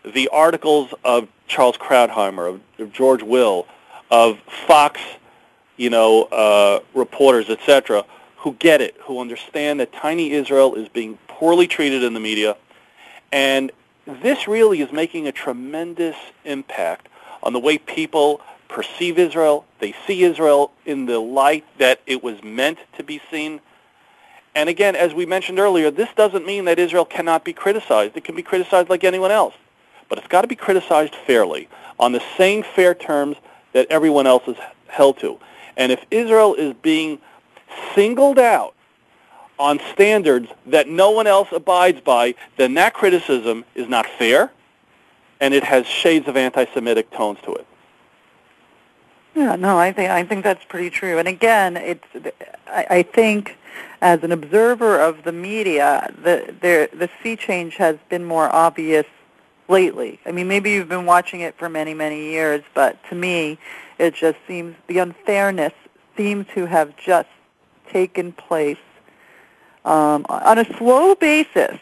the 0.04 0.28
articles 0.28 0.92
of 1.02 1.28
Charles 1.46 1.78
Krauthammer, 1.78 2.56
of, 2.56 2.60
of 2.78 2.92
George 2.92 3.22
Will, 3.22 3.66
of 4.10 4.38
Fox, 4.66 5.00
you 5.78 5.88
know, 5.88 6.24
uh, 6.24 6.80
reporters, 6.92 7.48
etc., 7.48 8.04
who 8.36 8.52
get 8.54 8.82
it, 8.82 8.96
who 9.04 9.20
understand 9.20 9.80
that 9.80 9.92
tiny 9.92 10.32
Israel 10.32 10.74
is 10.74 10.88
being 10.88 11.18
poorly 11.26 11.66
treated 11.66 12.04
in 12.04 12.12
the 12.12 12.20
media, 12.20 12.56
and 13.32 13.72
this 14.06 14.46
really 14.48 14.80
is 14.80 14.92
making 14.92 15.26
a 15.26 15.32
tremendous 15.32 16.16
impact 16.44 17.08
on 17.42 17.52
the 17.52 17.58
way 17.58 17.78
people 17.78 18.40
perceive 18.68 19.18
Israel. 19.18 19.64
They 19.80 19.94
see 20.06 20.24
Israel 20.24 20.72
in 20.84 21.06
the 21.06 21.18
light 21.18 21.64
that 21.78 22.00
it 22.06 22.22
was 22.22 22.42
meant 22.42 22.78
to 22.96 23.02
be 23.02 23.20
seen. 23.30 23.60
And 24.54 24.68
again, 24.68 24.96
as 24.96 25.14
we 25.14 25.26
mentioned 25.26 25.58
earlier, 25.58 25.90
this 25.90 26.08
doesn't 26.16 26.46
mean 26.46 26.64
that 26.64 26.78
Israel 26.78 27.04
cannot 27.04 27.44
be 27.44 27.52
criticized. 27.52 28.16
It 28.16 28.24
can 28.24 28.34
be 28.34 28.42
criticized 28.42 28.88
like 28.88 29.04
anyone 29.04 29.30
else. 29.30 29.54
But 30.08 30.18
it's 30.18 30.28
got 30.28 30.42
to 30.42 30.48
be 30.48 30.56
criticized 30.56 31.14
fairly, 31.14 31.68
on 31.98 32.12
the 32.12 32.22
same 32.36 32.62
fair 32.62 32.94
terms 32.94 33.36
that 33.72 33.86
everyone 33.90 34.26
else 34.26 34.48
is 34.48 34.56
held 34.86 35.18
to. 35.18 35.38
And 35.78 35.92
if 35.92 36.04
Israel 36.10 36.54
is 36.54 36.74
being 36.82 37.20
singled 37.94 38.38
out 38.38 38.74
on 39.58 39.80
standards 39.92 40.48
that 40.66 40.88
no 40.88 41.10
one 41.10 41.26
else 41.26 41.48
abides 41.52 42.00
by, 42.00 42.34
then 42.56 42.74
that 42.74 42.94
criticism 42.94 43.64
is 43.74 43.88
not 43.88 44.06
fair, 44.06 44.52
and 45.40 45.54
it 45.54 45.64
has 45.64 45.86
shades 45.86 46.28
of 46.28 46.36
anti-Semitic 46.36 47.10
tones 47.12 47.38
to 47.44 47.54
it. 47.54 47.66
Yeah, 49.34 49.54
no, 49.54 49.78
I 49.78 49.92
think 49.92 50.10
I 50.10 50.24
think 50.24 50.42
that's 50.42 50.64
pretty 50.64 50.90
true. 50.90 51.18
And 51.18 51.28
again, 51.28 51.76
it's 51.76 52.04
I, 52.66 52.86
I 52.90 53.02
think 53.02 53.56
as 54.00 54.24
an 54.24 54.32
observer 54.32 55.00
of 55.00 55.22
the 55.22 55.30
media, 55.32 56.12
the 56.22 56.54
the 56.60 56.88
the 56.92 57.08
sea 57.22 57.36
change 57.36 57.76
has 57.76 57.96
been 58.08 58.24
more 58.24 58.52
obvious 58.52 59.06
lately. 59.68 60.18
I 60.26 60.32
mean, 60.32 60.48
maybe 60.48 60.72
you've 60.72 60.88
been 60.88 61.06
watching 61.06 61.40
it 61.40 61.56
for 61.56 61.68
many 61.68 61.94
many 61.94 62.30
years, 62.32 62.64
but 62.74 62.98
to 63.10 63.14
me, 63.14 63.58
it 63.98 64.14
just 64.14 64.38
seems 64.46 64.76
the 64.86 64.98
unfairness 64.98 65.72
seems 66.16 66.46
to 66.54 66.66
have 66.66 66.96
just 66.96 67.28
taken 67.88 68.32
place 68.32 68.78
um, 69.84 70.26
on 70.28 70.58
a 70.58 70.76
slow 70.76 71.14
basis 71.14 71.78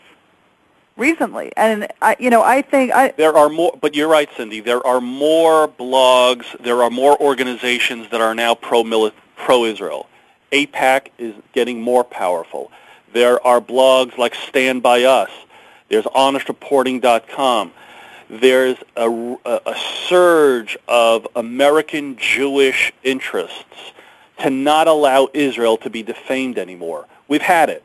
recently. 0.96 1.52
And 1.56 1.88
I, 2.00 2.16
you 2.18 2.30
know, 2.30 2.42
I 2.42 2.62
think 2.62 2.92
I, 2.92 3.12
there 3.16 3.36
are 3.36 3.48
more. 3.48 3.76
But 3.80 3.94
you're 3.94 4.08
right, 4.08 4.28
Cindy. 4.36 4.60
There 4.60 4.86
are 4.86 5.00
more 5.00 5.68
blogs. 5.68 6.44
There 6.62 6.82
are 6.82 6.90
more 6.90 7.20
organizations 7.20 8.10
that 8.10 8.20
are 8.20 8.34
now 8.34 8.54
pro 8.54 9.10
pro 9.36 9.64
Israel. 9.64 10.08
AIPAC 10.52 11.08
is 11.18 11.34
getting 11.52 11.80
more 11.80 12.04
powerful. 12.04 12.70
There 13.12 13.44
are 13.46 13.60
blogs 13.60 14.16
like 14.16 14.34
Stand 14.34 14.82
By 14.82 15.04
Us. 15.04 15.30
There's 15.88 16.04
HonestReporting.com. 16.04 17.72
There's 18.28 18.76
a, 18.96 19.36
a, 19.44 19.74
surge 20.08 20.76
of 20.88 21.28
American 21.36 22.16
Jewish 22.16 22.92
interests 23.04 23.92
to 24.40 24.50
not 24.50 24.88
allow 24.88 25.28
Israel 25.32 25.76
to 25.78 25.90
be 25.90 26.02
defamed 26.02 26.58
anymore. 26.58 27.06
We've 27.28 27.42
had 27.42 27.70
it 27.70 27.84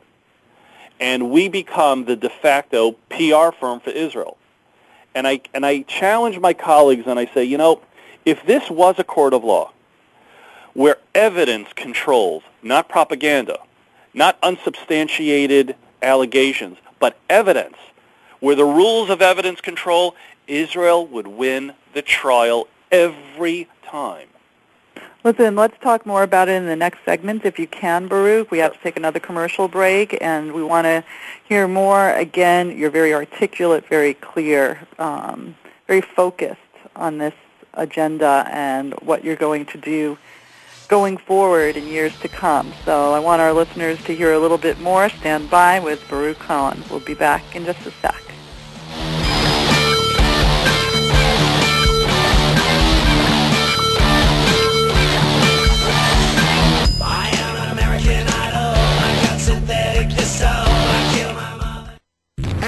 and 1.02 1.32
we 1.32 1.48
become 1.48 2.04
the 2.04 2.14
de 2.14 2.30
facto 2.30 2.92
PR 3.10 3.50
firm 3.58 3.80
for 3.80 3.90
Israel. 3.90 4.38
And 5.16 5.26
I, 5.26 5.40
and 5.52 5.66
I 5.66 5.82
challenge 5.82 6.38
my 6.38 6.54
colleagues 6.54 7.08
and 7.08 7.18
I 7.18 7.26
say, 7.26 7.44
you 7.44 7.58
know, 7.58 7.82
if 8.24 8.46
this 8.46 8.70
was 8.70 8.94
a 8.98 9.04
court 9.04 9.34
of 9.34 9.42
law 9.42 9.72
where 10.74 10.98
evidence 11.12 11.72
controls, 11.74 12.44
not 12.62 12.88
propaganda, 12.88 13.58
not 14.14 14.38
unsubstantiated 14.44 15.74
allegations, 16.02 16.78
but 17.00 17.18
evidence, 17.28 17.76
where 18.38 18.54
the 18.54 18.64
rules 18.64 19.10
of 19.10 19.20
evidence 19.20 19.60
control, 19.60 20.14
Israel 20.46 21.06
would 21.06 21.26
win 21.26 21.74
the 21.94 22.02
trial 22.02 22.68
every 22.90 23.68
time. 23.84 24.28
Listen, 25.24 25.54
let's 25.54 25.78
talk 25.80 26.04
more 26.04 26.24
about 26.24 26.48
it 26.48 26.52
in 26.52 26.66
the 26.66 26.74
next 26.74 26.98
segment 27.04 27.44
if 27.44 27.56
you 27.56 27.68
can, 27.68 28.08
Baruch. 28.08 28.50
We 28.50 28.58
have 28.58 28.72
to 28.72 28.78
take 28.80 28.96
another 28.96 29.20
commercial 29.20 29.68
break, 29.68 30.18
and 30.20 30.52
we 30.52 30.64
want 30.64 30.86
to 30.86 31.04
hear 31.48 31.68
more. 31.68 32.10
Again, 32.10 32.76
you're 32.76 32.90
very 32.90 33.14
articulate, 33.14 33.86
very 33.86 34.14
clear, 34.14 34.80
um, 34.98 35.54
very 35.86 36.00
focused 36.00 36.58
on 36.96 37.18
this 37.18 37.34
agenda 37.74 38.46
and 38.50 38.94
what 38.94 39.22
you're 39.22 39.36
going 39.36 39.64
to 39.66 39.78
do 39.78 40.18
going 40.88 41.16
forward 41.16 41.76
in 41.76 41.86
years 41.86 42.18
to 42.20 42.28
come. 42.28 42.72
So 42.84 43.14
I 43.14 43.18
want 43.18 43.40
our 43.40 43.52
listeners 43.52 44.02
to 44.04 44.14
hear 44.14 44.32
a 44.32 44.38
little 44.38 44.58
bit 44.58 44.80
more. 44.80 45.08
Stand 45.08 45.48
by 45.48 45.78
with 45.78 46.06
Baruch 46.08 46.38
Cohen. 46.40 46.82
We'll 46.90 47.00
be 47.00 47.14
back 47.14 47.54
in 47.54 47.64
just 47.64 47.86
a 47.86 47.92
sec. 47.92 48.21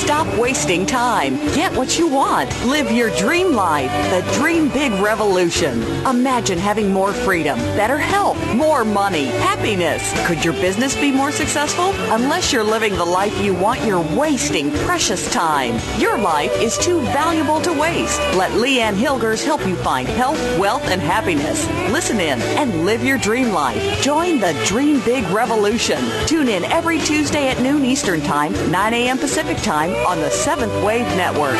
Stop 0.00 0.26
wasting 0.38 0.86
time. 0.86 1.36
Get 1.54 1.72
what 1.74 1.98
you 1.98 2.08
want. 2.08 2.48
Live 2.64 2.90
your 2.90 3.14
dream 3.16 3.52
life. 3.52 3.90
The 4.10 4.28
Dream 4.32 4.68
Big 4.70 4.90
Revolution. 4.92 5.82
Imagine 6.06 6.58
having 6.58 6.90
more 6.90 7.12
freedom, 7.12 7.58
better 7.76 7.98
health, 7.98 8.38
more 8.54 8.82
money, 8.82 9.26
happiness. 9.26 10.02
Could 10.26 10.42
your 10.42 10.54
business 10.54 10.96
be 10.96 11.12
more 11.12 11.30
successful? 11.30 11.92
Unless 12.12 12.50
you're 12.50 12.64
living 12.64 12.94
the 12.94 13.04
life 13.04 13.38
you 13.40 13.54
want, 13.54 13.84
you're 13.84 14.04
wasting 14.16 14.72
precious 14.84 15.30
time. 15.32 15.78
Your 16.00 16.18
life 16.18 16.50
is 16.60 16.78
too 16.78 17.02
valuable 17.02 17.60
to 17.60 17.72
waste. 17.72 18.18
Let 18.34 18.50
Leanne 18.52 18.96
Hilgers 18.96 19.44
help 19.44 19.64
you 19.66 19.76
find 19.76 20.08
health, 20.08 20.40
wealth, 20.58 20.88
and 20.88 21.00
happiness. 21.00 21.68
Listen 21.92 22.18
in 22.18 22.40
and 22.58 22.86
live 22.86 23.04
your 23.04 23.18
dream 23.18 23.50
life. 23.52 24.02
Join 24.02 24.40
the 24.40 24.60
Dream 24.66 25.00
Big 25.04 25.24
Revolution. 25.26 26.02
Tune 26.26 26.48
in 26.48 26.64
every 26.64 26.98
Tuesday 27.00 27.48
at 27.48 27.60
noon 27.60 27.84
Eastern 27.84 28.22
Time, 28.22 28.52
9 28.70 28.94
a.m. 28.94 29.18
Pacific 29.18 29.58
Time 29.58 29.89
on 30.06 30.18
the 30.18 30.30
Seventh 30.30 30.72
Wave 30.84 31.06
Network. 31.16 31.58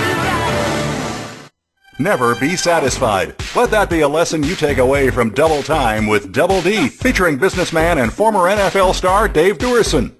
Never 1.99 2.35
be 2.35 2.57
satisfied. 2.57 3.35
Let 3.55 3.71
that 3.73 3.91
be 3.91 4.01
a 4.01 4.09
lesson 4.09 4.43
you 4.43 4.55
take 4.55 4.79
away 4.79 5.11
from 5.11 5.35
Double 5.35 5.63
Time 5.63 6.07
with 6.07 6.33
Double 6.33 6.63
D, 6.63 6.89
featuring 6.89 7.37
businessman 7.37 7.99
and 7.99 8.13
former 8.13 8.41
NFL 8.41 8.95
star 8.95 9.29
Dave 9.29 9.59
Duerson. 9.59 10.20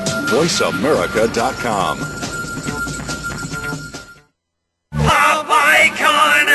VoiceAmerica.com. 0.31 1.97
Pop 4.93 5.45
icon! 5.49 6.45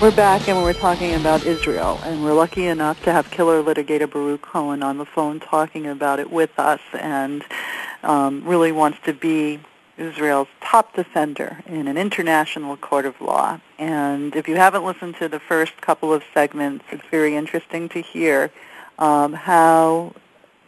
We're 0.00 0.10
back 0.10 0.48
and 0.48 0.62
we're 0.62 0.74
talking 0.74 1.14
about 1.14 1.46
Israel, 1.46 1.98
and 2.02 2.22
we're 2.22 2.34
lucky 2.34 2.66
enough 2.66 3.02
to 3.04 3.12
have 3.12 3.30
killer 3.30 3.62
litigator 3.62 4.10
Baruch 4.10 4.42
Cohen 4.42 4.82
on 4.82 4.98
the 4.98 5.06
phone 5.06 5.40
talking 5.40 5.86
about 5.86 6.18
it 6.18 6.30
with 6.30 6.58
us, 6.58 6.80
and 6.92 7.42
um, 8.02 8.42
really 8.44 8.72
wants 8.72 8.98
to 9.04 9.14
be 9.14 9.60
Israel's 9.96 10.48
top 10.60 10.94
defender 10.94 11.62
in 11.66 11.86
an 11.88 11.96
international 11.96 12.76
court 12.76 13.06
of 13.06 13.18
law. 13.20 13.60
And 13.78 14.34
if 14.36 14.48
you 14.48 14.56
haven't 14.56 14.84
listened 14.84 15.14
to 15.20 15.28
the 15.28 15.40
first 15.40 15.80
couple 15.80 16.12
of 16.12 16.22
segments, 16.34 16.84
it's 16.90 17.06
very 17.10 17.36
interesting 17.36 17.88
to 17.90 18.02
hear 18.02 18.50
um, 18.98 19.32
how 19.32 20.12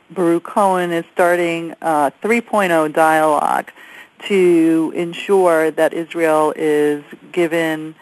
Baruch 0.08 0.44
Cohen 0.44 0.92
is 0.92 1.04
starting 1.12 1.72
a 1.82 2.12
3.0 2.22 2.92
dialogue 2.92 3.70
to 4.20 4.92
ensure 4.94 5.70
that 5.72 5.92
Israel 5.92 6.54
is 6.56 7.04
given 7.32 7.94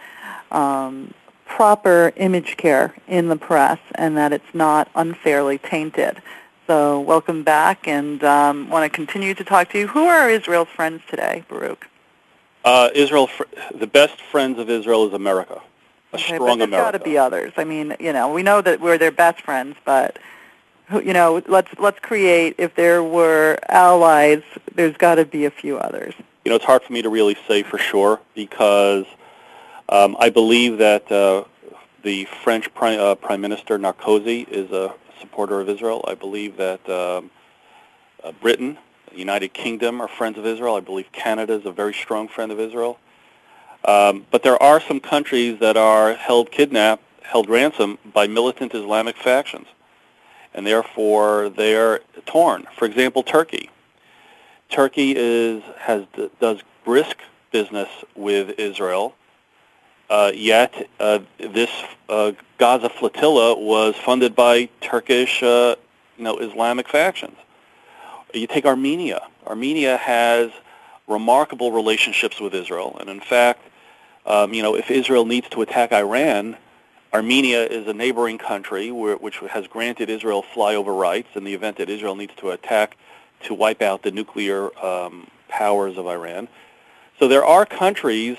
um, 0.54 1.12
proper 1.44 2.12
image 2.16 2.56
care 2.56 2.94
in 3.06 3.28
the 3.28 3.36
press 3.36 3.78
and 3.94 4.16
that 4.16 4.32
it's 4.32 4.54
not 4.54 4.88
unfairly 4.94 5.58
tainted. 5.58 6.22
So 6.66 7.00
welcome 7.00 7.42
back 7.42 7.86
and 7.86 8.24
um, 8.24 8.70
want 8.70 8.90
to 8.90 8.94
continue 8.94 9.34
to 9.34 9.44
talk 9.44 9.70
to 9.70 9.78
you. 9.78 9.86
Who 9.88 10.06
are 10.06 10.30
Israel's 10.30 10.68
friends 10.68 11.02
today, 11.08 11.44
Baruch? 11.48 11.88
Uh, 12.64 12.88
Israel, 12.94 13.28
the 13.74 13.86
best 13.86 14.20
friends 14.22 14.58
of 14.58 14.70
Israel 14.70 15.06
is 15.06 15.12
America, 15.12 15.60
a 16.12 16.16
okay, 16.16 16.36
strong 16.36 16.58
but 16.58 16.64
America. 16.64 16.70
There's 16.70 16.84
got 16.84 16.90
to 16.92 17.04
be 17.04 17.18
others. 17.18 17.52
I 17.58 17.64
mean, 17.64 17.94
you 18.00 18.14
know, 18.14 18.32
we 18.32 18.42
know 18.42 18.62
that 18.62 18.80
we're 18.80 18.96
their 18.96 19.12
best 19.12 19.42
friends, 19.42 19.76
but 19.84 20.18
you 20.90 21.12
know, 21.12 21.42
let's 21.46 21.68
let's 21.78 21.98
create. 21.98 22.54
If 22.56 22.74
there 22.74 23.02
were 23.02 23.58
allies, 23.68 24.42
there's 24.74 24.96
got 24.96 25.16
to 25.16 25.26
be 25.26 25.44
a 25.44 25.50
few 25.50 25.76
others. 25.76 26.14
You 26.46 26.50
know, 26.50 26.56
it's 26.56 26.64
hard 26.64 26.82
for 26.82 26.92
me 26.94 27.02
to 27.02 27.10
really 27.10 27.36
say 27.46 27.62
for 27.62 27.76
sure 27.76 28.20
because 28.34 29.04
um, 29.88 30.16
I 30.18 30.30
believe 30.30 30.78
that 30.78 31.10
uh, 31.10 31.44
the 32.02 32.26
French 32.42 32.72
Prime, 32.74 33.00
uh, 33.00 33.14
Prime 33.14 33.40
Minister 33.40 33.78
Sarkozy 33.78 34.48
is 34.48 34.70
a 34.70 34.94
supporter 35.20 35.60
of 35.60 35.68
Israel. 35.68 36.04
I 36.06 36.14
believe 36.14 36.56
that 36.56 36.88
um, 36.88 37.30
uh, 38.22 38.32
Britain, 38.32 38.78
the 39.10 39.18
United 39.18 39.52
Kingdom 39.52 40.00
are 40.00 40.08
friends 40.08 40.38
of 40.38 40.46
Israel. 40.46 40.76
I 40.76 40.80
believe 40.80 41.10
Canada 41.12 41.54
is 41.54 41.66
a 41.66 41.72
very 41.72 41.94
strong 41.94 42.28
friend 42.28 42.50
of 42.50 42.60
Israel. 42.60 42.98
Um, 43.84 44.26
but 44.30 44.42
there 44.42 44.60
are 44.62 44.80
some 44.80 45.00
countries 45.00 45.60
that 45.60 45.76
are 45.76 46.14
held 46.14 46.50
kidnapped, 46.50 47.02
held 47.22 47.48
ransom 47.48 47.98
by 48.12 48.26
militant 48.26 48.74
Islamic 48.74 49.16
factions, 49.16 49.66
and 50.54 50.66
therefore 50.66 51.50
they 51.50 51.76
are 51.76 52.00
torn. 52.24 52.66
For 52.76 52.86
example, 52.86 53.22
Turkey. 53.22 53.70
Turkey 54.70 55.14
is 55.16 55.62
has 55.78 56.06
does 56.40 56.60
brisk 56.84 57.18
business 57.52 57.88
with 58.16 58.58
Israel 58.58 59.14
uh, 60.10 60.32
yet 60.34 60.88
uh, 61.00 61.20
this 61.38 61.70
uh, 62.08 62.32
Gaza 62.58 62.88
flotilla 62.88 63.58
was 63.58 63.94
funded 63.96 64.34
by 64.34 64.68
Turkish, 64.80 65.42
uh, 65.42 65.76
you 66.16 66.24
know, 66.24 66.38
Islamic 66.38 66.88
factions. 66.88 67.36
You 68.32 68.46
take 68.46 68.64
Armenia. 68.64 69.22
Armenia 69.46 69.96
has 69.96 70.50
remarkable 71.06 71.72
relationships 71.72 72.40
with 72.40 72.54
Israel, 72.54 72.96
and 73.00 73.08
in 73.08 73.20
fact, 73.20 73.62
um, 74.26 74.54
you 74.54 74.62
know, 74.62 74.74
if 74.74 74.90
Israel 74.90 75.24
needs 75.24 75.48
to 75.50 75.62
attack 75.62 75.92
Iran, 75.92 76.56
Armenia 77.12 77.64
is 77.64 77.86
a 77.86 77.92
neighboring 77.92 78.38
country 78.38 78.90
where, 78.90 79.16
which 79.16 79.36
has 79.38 79.66
granted 79.68 80.10
Israel 80.10 80.44
flyover 80.54 80.98
rights 80.98 81.28
in 81.34 81.44
the 81.44 81.54
event 81.54 81.76
that 81.76 81.88
Israel 81.88 82.16
needs 82.16 82.34
to 82.36 82.50
attack 82.50 82.96
to 83.44 83.54
wipe 83.54 83.82
out 83.82 84.02
the 84.02 84.10
nuclear 84.10 84.76
um, 84.84 85.28
powers 85.48 85.96
of 85.96 86.06
Iran. 86.06 86.48
So 87.20 87.28
there 87.28 87.44
are 87.44 87.64
countries 87.66 88.38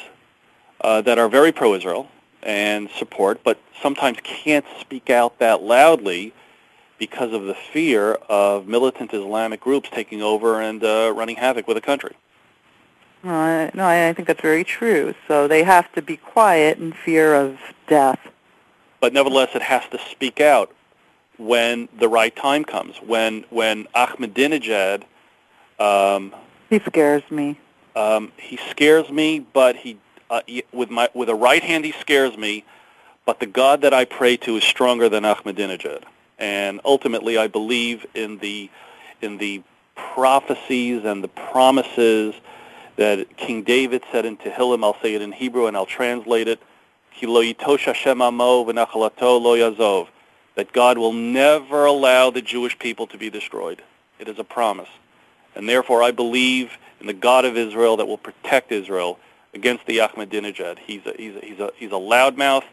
uh, 0.85 1.01
that 1.01 1.17
are 1.17 1.27
very 1.27 1.51
pro-Israel 1.51 2.07
and 2.43 2.91
support, 2.91 3.43
but 3.43 3.57
sometimes 3.81 4.19
can't 4.23 4.65
speak 4.79 5.09
out 5.09 5.39
that 5.39 5.63
loudly 5.63 6.31
because 6.99 7.33
of 7.33 7.45
the 7.45 7.55
fear 7.55 8.13
of 8.29 8.67
militant 8.67 9.11
Islamic 9.11 9.59
groups 9.59 9.89
taking 9.91 10.21
over 10.21 10.61
and 10.61 10.83
uh, 10.83 11.11
running 11.15 11.37
havoc 11.37 11.67
with 11.67 11.75
the 11.75 11.81
country. 11.81 12.15
Uh, 13.23 13.71
no, 13.73 13.87
I 13.87 14.13
think 14.13 14.27
that's 14.27 14.41
very 14.41 14.63
true. 14.63 15.15
So 15.27 15.47
they 15.47 15.63
have 15.63 15.91
to 15.93 16.03
be 16.03 16.17
quiet 16.17 16.77
in 16.77 16.93
fear 16.93 17.33
of 17.33 17.57
death. 17.87 18.19
But 18.99 19.11
nevertheless, 19.11 19.55
it 19.55 19.63
has 19.63 19.83
to 19.89 19.97
speak 20.11 20.39
out 20.39 20.71
when 21.37 21.89
the 21.97 22.07
right 22.07 22.35
time 22.35 22.63
comes. 22.63 22.97
When 22.97 23.43
when 23.49 23.85
Ahmadinejad, 23.95 25.03
um, 25.79 26.35
he 26.69 26.77
scares 26.77 27.23
me. 27.31 27.59
Um, 27.95 28.31
he 28.37 28.57
scares 28.57 29.09
me, 29.09 29.39
but 29.39 29.75
he 29.77 29.97
uh, 30.29 30.41
with 30.71 30.89
my 30.89 31.09
with 31.13 31.29
a 31.29 31.35
right 31.35 31.63
hand 31.63 31.85
he 31.85 31.91
scares 31.93 32.37
me, 32.37 32.65
but 33.25 33.39
the 33.39 33.45
God 33.45 33.81
that 33.81 33.93
I 33.93 34.05
pray 34.05 34.37
to 34.37 34.57
is 34.57 34.63
stronger 34.63 35.09
than 35.09 35.23
Ahmadinejad. 35.23 36.03
And 36.37 36.81
ultimately, 36.83 37.37
I 37.37 37.47
believe 37.47 38.05
in 38.13 38.39
the 38.39 38.69
in 39.21 39.37
the 39.37 39.63
prophecies 39.95 41.05
and 41.05 41.23
the 41.23 41.27
promises 41.27 42.35
that 42.97 43.37
King 43.37 43.63
David 43.63 44.03
said 44.11 44.25
in 44.25 44.37
Tehillim. 44.37 44.83
I'll 44.83 44.99
say 45.01 45.15
it 45.15 45.21
in 45.21 45.31
Hebrew 45.31 45.67
and 45.67 45.75
I'll 45.75 45.85
translate 45.85 46.47
it. 46.47 46.59
That 50.55 50.71
God 50.73 50.97
will 50.97 51.13
never 51.13 51.85
allow 51.85 52.29
the 52.29 52.41
Jewish 52.41 52.77
people 52.79 53.07
to 53.07 53.17
be 53.17 53.29
destroyed. 53.29 53.81
It 54.19 54.27
is 54.27 54.39
a 54.39 54.43
promise. 54.43 54.89
And 55.55 55.67
therefore 55.67 56.03
I 56.03 56.11
believe 56.11 56.77
in 56.99 57.07
the 57.07 57.13
God 57.13 57.45
of 57.45 57.55
Israel 57.57 57.97
that 57.97 58.05
will 58.05 58.17
protect 58.17 58.71
Israel 58.71 59.19
against 59.55 59.85
the 59.87 59.97
Ahmadinejad. 59.97 60.77
He's 60.79 61.05
a, 61.05 61.13
he's 61.17 61.35
a, 61.35 61.39
he's 61.39 61.59
a, 61.59 61.71
he's 61.75 61.91
a 61.91 61.95
loudmouth, 61.95 62.65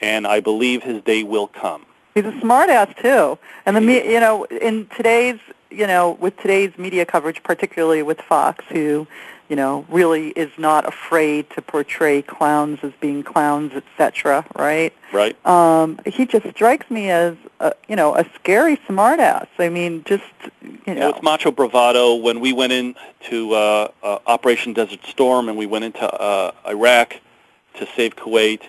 and 0.00 0.26
I 0.26 0.40
believe 0.40 0.82
his 0.82 1.02
day 1.02 1.22
will 1.22 1.46
come. 1.46 1.86
He's 2.14 2.24
a 2.24 2.32
smartass 2.32 2.94
too, 3.00 3.38
and 3.64 3.76
the 3.76 3.80
me- 3.80 4.12
you 4.12 4.20
know 4.20 4.44
in 4.44 4.88
today's 4.96 5.38
you 5.70 5.86
know 5.86 6.12
with 6.20 6.36
today's 6.38 6.76
media 6.76 7.06
coverage, 7.06 7.42
particularly 7.42 8.02
with 8.02 8.20
Fox, 8.20 8.64
who 8.68 9.06
you 9.50 9.56
know 9.56 9.84
really 9.90 10.28
is 10.28 10.50
not 10.56 10.88
afraid 10.88 11.50
to 11.50 11.60
portray 11.60 12.22
clowns 12.22 12.78
as 12.82 12.92
being 13.00 13.22
clowns, 13.22 13.72
etc. 13.72 14.46
Right? 14.56 14.94
Right. 15.12 15.44
Um, 15.44 15.98
he 16.06 16.24
just 16.24 16.48
strikes 16.50 16.88
me 16.90 17.10
as 17.10 17.36
a, 17.58 17.74
you 17.88 17.96
know 17.96 18.16
a 18.16 18.24
scary 18.36 18.76
smartass. 18.88 19.48
I 19.58 19.68
mean, 19.68 20.04
just 20.04 20.24
you 20.86 20.94
know. 20.94 21.10
It's 21.10 21.22
macho 21.22 21.50
bravado. 21.50 22.14
When 22.14 22.40
we 22.40 22.52
went 22.52 22.72
into 22.72 23.52
uh, 23.52 23.88
uh, 24.02 24.18
Operation 24.26 24.72
Desert 24.72 25.04
Storm 25.04 25.48
and 25.48 25.58
we 25.58 25.66
went 25.66 25.84
into 25.84 26.08
uh, 26.08 26.52
Iraq 26.66 27.16
to 27.74 27.88
save 27.96 28.14
Kuwait, 28.14 28.62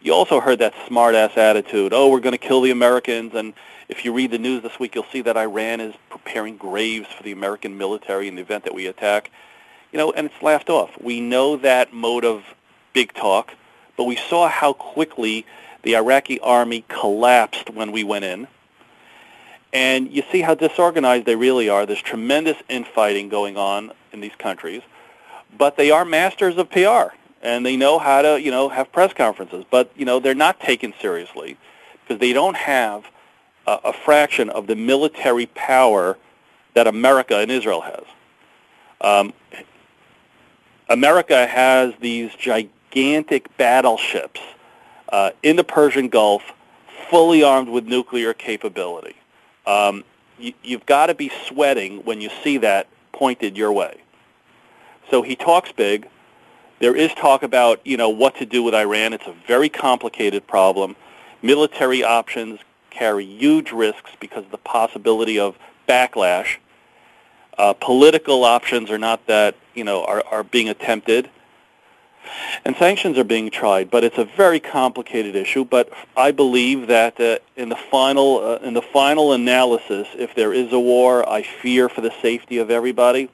you 0.00 0.14
also 0.14 0.40
heard 0.40 0.60
that 0.60 0.74
smart-ass 0.86 1.36
attitude. 1.36 1.92
Oh, 1.92 2.08
we're 2.08 2.20
going 2.20 2.32
to 2.32 2.38
kill 2.38 2.60
the 2.62 2.70
Americans. 2.70 3.34
And 3.34 3.52
if 3.88 4.04
you 4.04 4.12
read 4.12 4.30
the 4.30 4.38
news 4.38 4.62
this 4.62 4.78
week, 4.78 4.94
you'll 4.94 5.04
see 5.12 5.20
that 5.22 5.36
Iran 5.36 5.80
is 5.80 5.94
preparing 6.08 6.56
graves 6.56 7.08
for 7.08 7.22
the 7.22 7.32
American 7.32 7.76
military 7.76 8.26
in 8.28 8.36
the 8.36 8.42
event 8.42 8.64
that 8.64 8.74
we 8.74 8.86
attack. 8.86 9.30
You 9.92 9.98
know, 9.98 10.12
and 10.12 10.26
it's 10.26 10.42
laughed 10.42 10.70
off. 10.70 10.90
We 11.00 11.20
know 11.20 11.56
that 11.56 11.92
mode 11.92 12.24
of 12.24 12.44
big 12.92 13.12
talk, 13.12 13.54
but 13.96 14.04
we 14.04 14.16
saw 14.16 14.48
how 14.48 14.72
quickly 14.72 15.46
the 15.82 15.96
Iraqi 15.96 16.38
army 16.40 16.84
collapsed 16.88 17.70
when 17.70 17.90
we 17.92 18.04
went 18.04 18.24
in 18.24 18.46
and 19.72 20.10
you 20.10 20.22
see 20.32 20.40
how 20.40 20.54
disorganized 20.54 21.26
they 21.26 21.36
really 21.36 21.68
are. 21.68 21.86
There's 21.86 22.02
tremendous 22.02 22.56
infighting 22.68 23.28
going 23.28 23.56
on 23.56 23.92
in 24.12 24.20
these 24.20 24.34
countries, 24.38 24.82
but 25.56 25.76
they 25.76 25.90
are 25.90 26.04
masters 26.04 26.56
of 26.56 26.70
PR, 26.70 27.14
and 27.42 27.64
they 27.64 27.76
know 27.76 27.98
how 27.98 28.22
to, 28.22 28.40
you 28.40 28.50
know, 28.50 28.68
have 28.68 28.90
press 28.92 29.12
conferences. 29.12 29.64
But 29.70 29.90
you 29.96 30.04
know, 30.04 30.18
they're 30.18 30.34
not 30.34 30.60
taken 30.60 30.92
seriously. 31.00 31.56
because 32.02 32.20
they 32.20 32.32
don't 32.32 32.56
have 32.56 33.04
a, 33.66 33.78
a 33.84 33.92
fraction 33.92 34.50
of 34.50 34.66
the 34.66 34.76
military 34.76 35.46
power 35.46 36.18
that 36.74 36.86
America 36.86 37.36
and 37.38 37.50
Israel 37.50 37.82
has. 37.82 38.04
Um, 39.00 39.32
America 40.90 41.46
has 41.46 41.94
these 42.00 42.34
gigantic 42.34 43.56
battleships 43.56 44.40
uh, 45.10 45.30
in 45.42 45.54
the 45.54 45.62
Persian 45.62 46.08
Gulf, 46.08 46.42
fully 47.08 47.44
armed 47.44 47.68
with 47.68 47.86
nuclear 47.86 48.34
capability. 48.34 49.14
Um, 49.66 50.04
you, 50.38 50.52
you've 50.64 50.86
got 50.86 51.06
to 51.06 51.14
be 51.14 51.30
sweating 51.46 52.04
when 52.04 52.20
you 52.20 52.28
see 52.42 52.58
that 52.58 52.88
pointed 53.12 53.56
your 53.56 53.72
way. 53.72 54.00
So 55.10 55.22
he 55.22 55.36
talks 55.36 55.70
big. 55.70 56.08
There 56.80 56.96
is 56.96 57.12
talk 57.14 57.44
about, 57.44 57.80
you 57.86 57.96
know, 57.96 58.08
what 58.08 58.36
to 58.36 58.46
do 58.46 58.62
with 58.62 58.74
Iran. 58.74 59.12
It's 59.12 59.26
a 59.26 59.34
very 59.46 59.68
complicated 59.68 60.46
problem. 60.46 60.96
Military 61.40 62.02
options 62.02 62.60
carry 62.90 63.24
huge 63.24 63.70
risks 63.70 64.10
because 64.18 64.44
of 64.44 64.50
the 64.50 64.58
possibility 64.58 65.38
of 65.38 65.56
backlash. 65.88 66.56
Uh, 67.60 67.74
political 67.74 68.42
options 68.44 68.90
are 68.90 68.96
not 68.96 69.26
that, 69.26 69.54
you 69.74 69.84
know, 69.84 70.02
are, 70.04 70.24
are 70.30 70.42
being 70.42 70.70
attempted. 70.70 71.28
And 72.64 72.74
sanctions 72.76 73.18
are 73.18 73.24
being 73.24 73.50
tried, 73.50 73.90
but 73.90 74.02
it's 74.02 74.16
a 74.16 74.24
very 74.24 74.60
complicated 74.60 75.36
issue. 75.36 75.66
But 75.66 75.92
I 76.16 76.30
believe 76.30 76.86
that 76.86 77.20
uh, 77.20 77.38
in 77.56 77.68
the 77.68 77.76
final 77.76 78.38
uh, 78.38 78.66
in 78.66 78.72
the 78.72 78.80
final 78.80 79.34
analysis, 79.34 80.08
if 80.14 80.34
there 80.34 80.54
is 80.54 80.72
a 80.72 80.80
war, 80.80 81.28
I 81.28 81.42
fear 81.42 81.90
for 81.90 82.00
the 82.00 82.12
safety 82.22 82.56
of 82.56 82.70
everybody. 82.70 83.28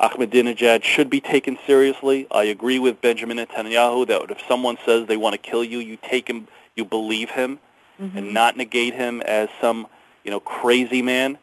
Ahmadinejad 0.00 0.84
should 0.84 1.10
be 1.10 1.20
taken 1.20 1.58
seriously. 1.66 2.28
I 2.30 2.44
agree 2.44 2.78
with 2.78 3.00
Benjamin 3.00 3.38
Netanyahu 3.38 4.06
that 4.06 4.30
if 4.30 4.38
someone 4.46 4.78
says 4.86 5.08
they 5.08 5.16
want 5.16 5.32
to 5.32 5.50
kill 5.50 5.64
you, 5.64 5.78
you 5.78 5.96
take 5.96 6.28
him, 6.28 6.46
you 6.76 6.84
believe 6.84 7.30
him, 7.30 7.58
mm-hmm. 8.00 8.18
and 8.18 8.32
not 8.32 8.56
negate 8.56 8.94
him 8.94 9.20
as 9.22 9.48
some 9.60 9.88
you 10.22 10.30
know 10.30 10.38
crazy 10.38 11.02
man, 11.02 11.38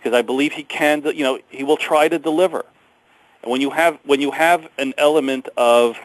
because 0.00 0.16
I 0.16 0.22
believe 0.22 0.52
he 0.52 0.62
can. 0.62 1.02
You 1.04 1.24
know, 1.24 1.38
he 1.50 1.62
will 1.62 1.76
try 1.76 2.08
to 2.08 2.18
deliver. 2.18 2.64
And 3.42 3.50
when 3.50 3.60
you 3.60 3.70
have 3.70 3.98
when 4.04 4.20
you 4.20 4.30
have 4.30 4.68
an 4.78 4.94
element 4.98 5.48
of 5.56 5.98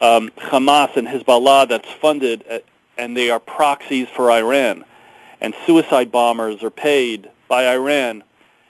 um, 0.00 0.30
Hamas 0.38 0.96
and 0.96 1.06
Hezbollah 1.06 1.68
that's 1.68 1.90
funded, 1.90 2.42
at, 2.42 2.62
uh, 2.62 2.64
and 2.98 3.16
they 3.16 3.30
are 3.30 3.40
proxies 3.40 4.08
for 4.08 4.30
Iran, 4.30 4.84
and 5.40 5.54
suicide 5.66 6.12
bombers 6.12 6.62
are 6.62 6.70
paid 6.70 7.30
by 7.48 7.66
Iran, 7.66 8.22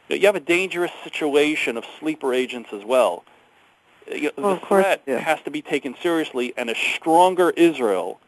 you 0.08 0.26
have 0.26 0.36
a 0.36 0.40
dangerous 0.40 0.92
situation 1.04 1.76
of 1.76 1.84
sleeper 1.98 2.32
agents 2.32 2.70
as 2.72 2.84
well. 2.84 3.24
You 4.12 4.22
know, 4.22 4.30
well, 4.36 4.54
the 4.56 4.66
threat 4.66 5.02
yeah. 5.06 5.18
has 5.18 5.40
to 5.42 5.50
be 5.50 5.62
taken 5.62 5.94
seriously, 6.02 6.52
and 6.56 6.68
a 6.70 6.74
stronger 6.74 7.50
Israel 7.50 8.20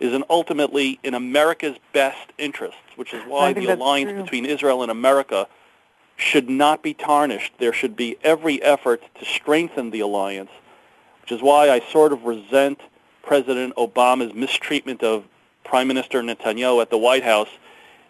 is 0.00 0.14
an 0.14 0.24
ultimately 0.30 0.98
in 1.02 1.14
America's 1.14 1.76
best 1.92 2.32
interests, 2.38 2.80
which 2.96 3.12
is 3.12 3.22
why 3.26 3.52
the 3.52 3.66
alliance 3.66 4.10
true. 4.10 4.22
between 4.22 4.46
Israel 4.46 4.82
and 4.82 4.90
America 4.90 5.48
should 6.18 6.50
not 6.50 6.82
be 6.82 6.92
tarnished. 6.92 7.54
There 7.58 7.72
should 7.72 7.96
be 7.96 8.18
every 8.22 8.60
effort 8.62 9.02
to 9.18 9.24
strengthen 9.24 9.90
the 9.90 10.00
alliance, 10.00 10.50
which 11.22 11.32
is 11.32 11.40
why 11.40 11.70
I 11.70 11.80
sort 11.80 12.12
of 12.12 12.24
resent 12.24 12.80
President 13.22 13.74
Obama's 13.76 14.34
mistreatment 14.34 15.02
of 15.02 15.24
Prime 15.64 15.88
Minister 15.88 16.20
Netanyahu 16.22 16.82
at 16.82 16.90
the 16.90 16.98
White 16.98 17.22
House 17.22 17.48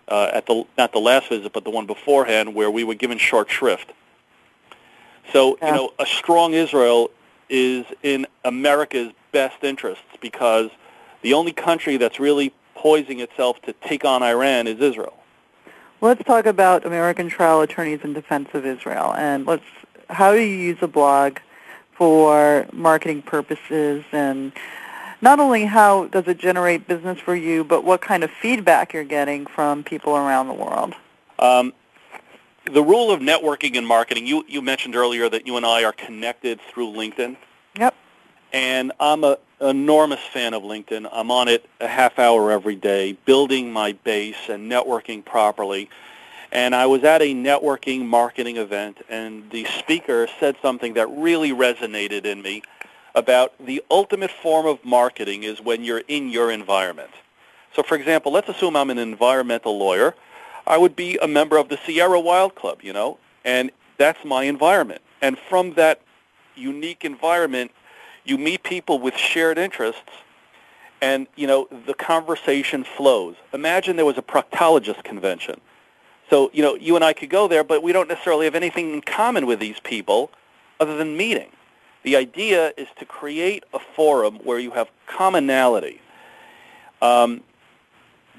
uh, 0.08 0.30
at 0.32 0.46
the 0.46 0.64
not 0.78 0.92
the 0.92 0.98
last 1.00 1.28
visit, 1.28 1.52
but 1.52 1.64
the 1.64 1.70
one 1.70 1.86
beforehand, 1.86 2.54
where 2.54 2.70
we 2.70 2.82
were 2.82 2.94
given 2.94 3.18
short 3.18 3.50
shrift. 3.50 3.92
So 5.32 5.58
yeah. 5.60 5.68
you 5.68 5.74
know, 5.74 5.92
a 5.98 6.06
strong 6.06 6.54
Israel 6.54 7.10
is 7.50 7.84
in 8.02 8.26
America's 8.44 9.12
best 9.32 9.62
interests 9.62 10.04
because 10.20 10.70
the 11.22 11.34
only 11.34 11.52
country 11.52 11.98
that's 11.98 12.18
really 12.18 12.54
poising 12.74 13.20
itself 13.20 13.60
to 13.62 13.74
take 13.74 14.04
on 14.04 14.22
Iran 14.22 14.66
is 14.66 14.80
Israel. 14.80 15.14
Let's 16.00 16.22
talk 16.22 16.46
about 16.46 16.86
American 16.86 17.28
trial 17.28 17.60
attorneys 17.60 18.00
in 18.04 18.12
defense 18.12 18.50
of 18.54 18.64
Israel, 18.64 19.14
and 19.14 19.46
let's. 19.46 19.64
How 20.08 20.32
do 20.32 20.38
you 20.38 20.56
use 20.56 20.78
a 20.80 20.86
blog 20.88 21.38
for 21.92 22.66
marketing 22.72 23.22
purposes, 23.22 24.04
and 24.12 24.52
not 25.20 25.40
only 25.40 25.64
how 25.64 26.06
does 26.06 26.28
it 26.28 26.38
generate 26.38 26.86
business 26.86 27.18
for 27.18 27.34
you, 27.34 27.64
but 27.64 27.82
what 27.82 28.00
kind 28.00 28.22
of 28.22 28.30
feedback 28.30 28.92
you're 28.92 29.02
getting 29.04 29.44
from 29.44 29.82
people 29.82 30.16
around 30.16 30.46
the 30.46 30.54
world? 30.54 30.94
Um, 31.40 31.72
the 32.72 32.82
rule 32.82 33.10
of 33.10 33.20
networking 33.20 33.76
and 33.76 33.86
marketing. 33.86 34.24
You 34.26 34.44
you 34.46 34.62
mentioned 34.62 34.94
earlier 34.94 35.28
that 35.28 35.48
you 35.48 35.56
and 35.56 35.66
I 35.66 35.82
are 35.82 35.92
connected 35.92 36.60
through 36.72 36.92
LinkedIn. 36.92 37.36
Yep. 37.76 37.94
And 38.52 38.92
I'm 38.98 39.24
a 39.24 39.38
enormous 39.60 40.20
fan 40.32 40.54
of 40.54 40.62
LinkedIn. 40.62 41.08
I'm 41.12 41.30
on 41.30 41.48
it 41.48 41.68
a 41.80 41.88
half 41.88 42.18
hour 42.18 42.50
every 42.50 42.76
day, 42.76 43.12
building 43.24 43.72
my 43.72 43.92
base 43.92 44.48
and 44.48 44.70
networking 44.70 45.24
properly. 45.24 45.90
And 46.50 46.74
I 46.74 46.86
was 46.86 47.04
at 47.04 47.20
a 47.20 47.34
networking 47.34 48.06
marketing 48.06 48.56
event, 48.56 48.98
and 49.08 49.50
the 49.50 49.64
speaker 49.64 50.28
said 50.40 50.56
something 50.62 50.94
that 50.94 51.06
really 51.08 51.50
resonated 51.50 52.24
in 52.24 52.40
me 52.40 52.62
about 53.14 53.52
the 53.58 53.82
ultimate 53.90 54.30
form 54.30 54.64
of 54.64 54.82
marketing 54.84 55.42
is 55.42 55.60
when 55.60 55.84
you're 55.84 56.04
in 56.08 56.30
your 56.30 56.50
environment. 56.50 57.10
So, 57.74 57.82
for 57.82 57.96
example, 57.96 58.32
let's 58.32 58.48
assume 58.48 58.76
I'm 58.76 58.90
an 58.90 58.98
environmental 58.98 59.76
lawyer. 59.76 60.14
I 60.66 60.78
would 60.78 60.96
be 60.96 61.18
a 61.18 61.28
member 61.28 61.58
of 61.58 61.68
the 61.68 61.78
Sierra 61.84 62.20
Wild 62.20 62.54
Club, 62.54 62.78
you 62.82 62.92
know, 62.92 63.18
and 63.44 63.70
that's 63.98 64.24
my 64.24 64.44
environment. 64.44 65.02
And 65.20 65.36
from 65.36 65.74
that 65.74 66.00
unique 66.54 67.04
environment, 67.04 67.72
you 68.28 68.38
meet 68.38 68.62
people 68.62 68.98
with 68.98 69.16
shared 69.16 69.58
interests 69.58 70.10
and 71.00 71.26
you 71.36 71.46
know 71.46 71.68
the 71.86 71.94
conversation 71.94 72.84
flows. 72.84 73.36
Imagine 73.52 73.96
there 73.96 74.04
was 74.04 74.18
a 74.18 74.22
proctologist 74.22 75.04
convention. 75.04 75.60
So 76.28 76.50
you 76.52 76.62
know 76.62 76.74
you 76.74 76.96
and 76.96 77.04
i 77.04 77.12
could 77.12 77.30
go 77.30 77.48
there 77.48 77.64
but 77.64 77.82
we 77.82 77.92
don't 77.92 78.08
necessarily 78.08 78.44
have 78.44 78.54
anything 78.54 78.92
in 78.92 79.00
common 79.00 79.46
with 79.46 79.60
these 79.60 79.80
people 79.80 80.30
other 80.80 80.96
than 80.96 81.16
meeting. 81.16 81.50
The 82.02 82.16
idea 82.16 82.72
is 82.76 82.88
to 82.98 83.04
create 83.04 83.64
a 83.72 83.78
forum 83.78 84.36
where 84.44 84.58
you 84.58 84.72
have 84.72 84.88
commonality. 85.06 86.00
Um, 87.02 87.42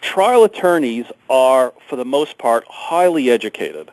trial 0.02 0.44
attorneys 0.44 1.06
are 1.30 1.74
for 1.88 1.96
the 1.96 2.06
most 2.06 2.38
part 2.38 2.64
highly 2.70 3.30
educated. 3.30 3.92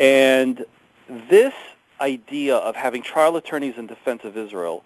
And 0.00 0.64
this 1.08 1.54
idea 2.00 2.56
of 2.56 2.76
having 2.76 3.02
trial 3.02 3.36
attorneys 3.36 3.76
in 3.76 3.86
defense 3.86 4.24
of 4.24 4.36
israel 4.36 4.84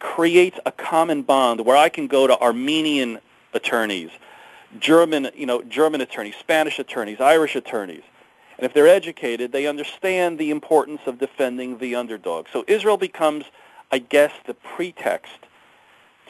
creates 0.00 0.58
a 0.66 0.72
common 0.72 1.22
bond 1.22 1.64
where 1.64 1.76
I 1.76 1.88
can 1.88 2.08
go 2.08 2.26
to 2.26 2.36
Armenian 2.40 3.20
attorneys, 3.54 4.10
German, 4.80 5.30
you 5.36 5.46
know, 5.46 5.62
German 5.62 6.00
attorneys, 6.00 6.34
Spanish 6.36 6.78
attorneys, 6.78 7.20
Irish 7.20 7.54
attorneys. 7.54 8.02
And 8.58 8.66
if 8.66 8.74
they're 8.74 8.88
educated, 8.88 9.52
they 9.52 9.66
understand 9.66 10.38
the 10.38 10.50
importance 10.50 11.02
of 11.06 11.18
defending 11.18 11.78
the 11.78 11.94
underdog. 11.94 12.46
So 12.52 12.64
Israel 12.66 12.96
becomes, 12.96 13.44
I 13.92 13.98
guess, 13.98 14.32
the 14.46 14.54
pretext 14.54 15.38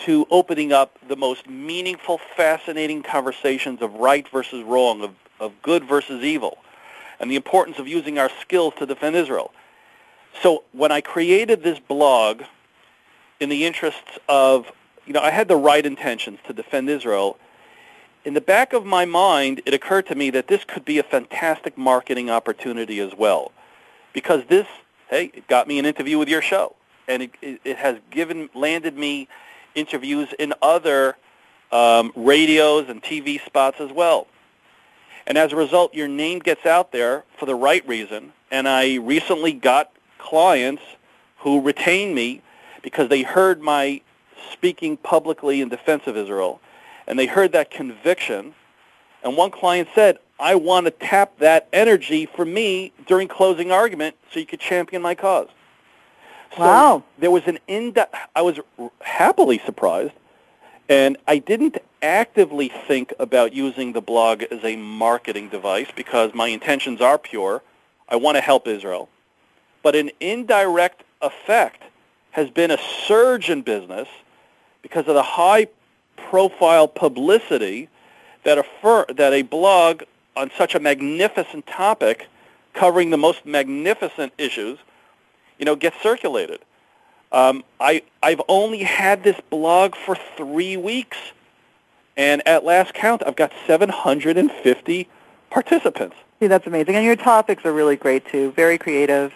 to 0.05 0.27
opening 0.31 0.73
up 0.73 0.99
the 1.09 1.17
most 1.17 1.49
meaningful, 1.49 2.19
fascinating 2.37 3.03
conversations 3.03 3.83
of 3.83 3.95
right 3.95 4.29
versus 4.29 4.63
wrong, 4.65 5.03
of, 5.03 5.11
of 5.39 5.53
good 5.63 5.85
versus 5.85 6.23
evil, 6.23 6.59
and 7.19 7.31
the 7.31 7.37
importance 7.37 7.79
of 7.79 7.87
using 7.87 8.19
our 8.19 8.31
skills 8.41 8.75
to 8.79 8.87
defend 8.87 9.17
Israel. 9.17 9.53
So 10.43 10.65
when 10.73 10.93
I 10.93 11.01
created 11.01 11.63
this 11.63 11.79
blog 11.79 12.43
in 13.41 13.49
the 13.49 13.65
interests 13.65 14.19
of, 14.29 14.71
you 15.07 15.13
know, 15.13 15.21
I 15.21 15.31
had 15.31 15.49
the 15.49 15.57
right 15.57 15.85
intentions 15.85 16.39
to 16.47 16.53
defend 16.53 16.89
Israel. 16.89 17.39
In 18.25 18.35
the 18.35 18.41
back 18.41 18.75
of 18.75 18.85
my 18.85 19.07
mind, 19.07 19.63
it 19.65 19.73
occurred 19.73 20.07
to 20.09 20.15
me 20.15 20.29
that 20.31 20.47
this 20.47 20.63
could 20.65 20.85
be 20.85 20.99
a 20.99 21.03
fantastic 21.03 21.77
marketing 21.77 22.31
opportunity 22.31 23.01
as 23.01 23.15
well, 23.17 23.51
because 24.13 24.45
this, 24.49 24.67
hey, 25.09 25.33
it 25.35 25.49
got 25.49 25.67
me 25.67 25.79
an 25.79 25.87
interview 25.87 26.19
with 26.19 26.29
your 26.29 26.43
show, 26.43 26.77
and 27.09 27.23
it, 27.23 27.61
it, 27.65 27.77
has 27.79 27.97
given 28.11 28.51
landed 28.55 28.97
me 28.97 29.27
interviews 29.75 30.29
in 30.39 30.53
other 30.61 31.17
um, 31.73 32.13
radios 32.15 32.91
and 32.91 33.03
TV 33.03 33.43
spots 33.45 33.81
as 33.81 33.91
well. 33.91 34.27
And 35.27 35.39
as 35.39 35.53
a 35.53 35.57
result, 35.57 35.95
your 35.95 36.09
name 36.09 36.41
gets 36.41 36.67
out 36.67 36.93
there 36.93 37.25
for 37.39 37.47
the 37.47 37.55
right 37.55 37.87
reason. 37.87 38.33
And 38.51 38.69
I 38.69 38.97
recently 38.97 39.53
got 39.53 39.93
clients 40.19 40.83
who 41.39 41.61
retain 41.61 42.15
me 42.15 42.43
because 42.83 43.09
they 43.09 43.23
heard 43.23 43.61
my 43.61 44.01
speaking 44.53 44.97
publicly 44.97 45.61
in 45.61 45.69
defense 45.69 46.07
of 46.07 46.17
Israel, 46.17 46.61
and 47.07 47.19
they 47.19 47.27
heard 47.27 47.53
that 47.53 47.71
conviction. 47.71 48.55
And 49.23 49.37
one 49.37 49.51
client 49.51 49.89
said, 49.95 50.19
I 50.39 50.55
want 50.55 50.87
to 50.87 50.91
tap 50.91 51.39
that 51.39 51.69
energy 51.73 52.27
for 52.27 52.45
me 52.45 52.93
during 53.07 53.29
closing 53.29 53.71
argument 53.71 54.17
so 54.33 54.41
you 54.41 54.47
could 54.47 54.61
champion 54.61 55.03
my 55.03 55.15
cause. 55.15 55.49
So 56.57 56.63
wow. 56.63 57.05
there 57.19 57.31
was 57.31 57.43
an 57.47 57.59
in 57.69 57.95
I 58.35 58.43
was 58.43 58.59
happily 59.03 59.61
surprised, 59.65 60.13
and 60.89 61.17
I 61.29 61.39
didn't 61.39 61.79
actively 62.03 62.73
think 62.89 63.13
about 63.19 63.53
using 63.53 63.93
the 63.93 64.01
blog 64.01 64.43
as 64.45 64.65
a 64.65 64.77
marketing 64.77 65.51
device 65.51 65.89
because 65.95 66.35
my 66.35 66.49
intentions 66.49 67.01
are 67.01 67.19
pure. 67.19 67.63
I 68.09 68.17
want 68.17 68.37
to 68.37 68.41
help 68.41 68.67
Israel. 68.67 69.09
But 69.83 69.95
an 69.95 70.11
indirect 70.21 71.05
effect 71.21 71.83
has 72.33 72.51
been 72.51 72.71
a 72.71 72.79
surge 73.07 73.51
in 73.51 73.63
business 73.63 74.09
because 74.83 75.07
of 75.09 75.15
the 75.15 75.23
high 75.23 75.67
profile 76.17 76.87
publicity 76.87 77.89
that 78.45 78.59
a 78.59 78.65
fir- 78.81 79.07
that 79.17 79.33
a 79.33 79.43
blog 79.43 80.03
on 80.37 80.51
such 80.57 80.75
a 80.75 80.81
magnificent 80.81 81.67
topic, 81.67 82.29
covering 82.73 83.11
the 83.11 83.17
most 83.19 83.45
magnificent 83.45 84.33
issues, 84.39 84.79
you 85.59 85.65
know, 85.65 85.77
gets 85.77 86.01
circulated. 86.03 86.61
Um, 87.33 87.65
I 87.79 88.03
I've 88.23 88.41
only 88.49 88.83
had 88.83 89.23
this 89.23 89.41
blog 89.51 89.95
for 89.95 90.17
three 90.37 90.77
weeks, 90.77 91.19
and 92.17 92.47
at 92.47 92.65
last 92.65 92.95
count, 92.95 93.23
I've 93.27 93.37
got 93.37 93.53
750 93.67 95.09
participants. 95.51 96.17
See, 96.41 96.47
that's 96.47 96.67
amazing, 96.67 96.97
and 96.97 97.05
your 97.05 97.17
topics 97.17 97.65
are 97.65 97.73
really 97.73 97.97
great 97.97 98.27
too. 98.27 98.53
Very 98.53 98.79
creative. 98.79 99.33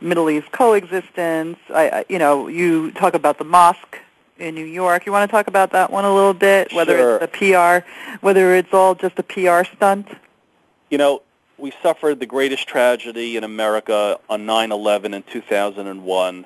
Middle 0.00 0.28
East 0.30 0.50
coexistence. 0.52 1.58
I, 1.70 2.04
you 2.08 2.18
know, 2.18 2.48
you 2.48 2.90
talk 2.92 3.14
about 3.14 3.38
the 3.38 3.44
mosque 3.44 3.98
in 4.38 4.54
New 4.54 4.64
York. 4.64 5.06
You 5.06 5.12
want 5.12 5.28
to 5.28 5.32
talk 5.34 5.46
about 5.46 5.72
that 5.72 5.90
one 5.90 6.04
a 6.04 6.14
little 6.14 6.34
bit? 6.34 6.72
Whether 6.72 6.96
Sure. 6.98 7.16
it's 7.18 7.32
the 7.38 7.82
PR, 7.82 7.86
whether 8.20 8.54
it's 8.54 8.72
all 8.72 8.94
just 8.94 9.18
a 9.18 9.22
PR 9.22 9.64
stunt. 9.64 10.08
You 10.90 10.98
know, 10.98 11.22
we 11.58 11.72
suffered 11.82 12.20
the 12.20 12.26
greatest 12.26 12.68
tragedy 12.68 13.36
in 13.36 13.44
America 13.44 14.18
on 14.28 14.46
9/11 14.46 15.14
in 15.14 15.22
2001 15.22 16.44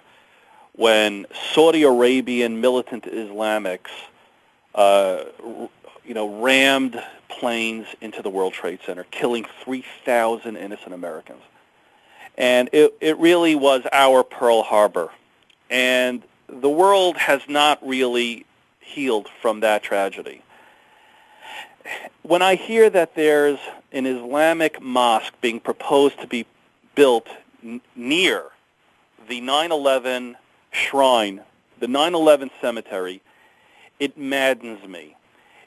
when 0.73 1.27
Saudi 1.53 1.83
Arabian 1.83 2.61
militant 2.61 3.05
Islamics, 3.05 3.91
uh, 4.75 5.25
you 6.05 6.15
know, 6.15 6.41
rammed 6.41 7.03
planes 7.29 7.87
into 8.01 8.23
the 8.23 8.31
World 8.31 8.53
Trade 8.53 8.79
Center, 8.87 9.05
killing 9.11 9.47
3,000 9.65 10.57
innocent 10.57 10.95
Americans. 10.95 11.43
And 12.37 12.71
it, 12.73 12.95
it 13.01 13.19
really 13.19 13.55
was 13.55 13.83
our 13.93 14.23
Pearl 14.25 14.63
Harbor. 14.63 15.11
And 15.69 16.23
the 16.49 16.69
world 16.69 17.17
has 17.17 17.43
not 17.49 17.87
really 17.87 18.47
healed 18.81 19.29
from 19.41 19.61
that 19.61 19.83
tragedy. 19.83 20.43
When 22.23 22.43
I 22.43 22.55
hear 22.55 22.91
that 22.91 23.15
there's 23.15 23.59
an 23.93 24.07
Islamic 24.07 24.81
mosque 24.81 25.35
being 25.41 25.61
proposed 25.61 26.21
to 26.21 26.27
be 26.27 26.47
built 26.95 27.29
n- 27.63 27.81
near 27.97 28.45
the 29.29 29.41
9/11 29.41 30.37
shrine, 30.73 31.43
the 31.79 31.87
9/11 31.87 32.51
cemetery, 32.61 33.21
it 33.99 34.17
maddens 34.17 34.87
me. 34.87 35.17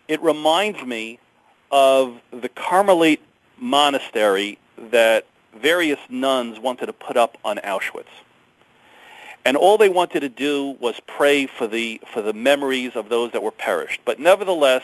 It 0.07 0.21
reminds 0.21 0.83
me 0.83 1.19
of 1.71 2.21
the 2.31 2.49
Carmelite 2.49 3.21
monastery 3.57 4.57
that 4.77 5.25
various 5.59 5.99
nuns 6.09 6.59
wanted 6.59 6.87
to 6.87 6.93
put 6.93 7.17
up 7.17 7.37
on 7.43 7.57
Auschwitz. 7.57 8.05
And 9.45 9.57
all 9.57 9.77
they 9.77 9.89
wanted 9.89 10.21
to 10.21 10.29
do 10.29 10.77
was 10.79 10.99
pray 11.05 11.47
for 11.47 11.67
the 11.67 11.99
for 12.13 12.21
the 12.21 12.33
memories 12.33 12.95
of 12.95 13.09
those 13.09 13.31
that 13.33 13.43
were 13.43 13.51
perished. 13.51 14.01
But 14.05 14.19
nevertheless, 14.19 14.83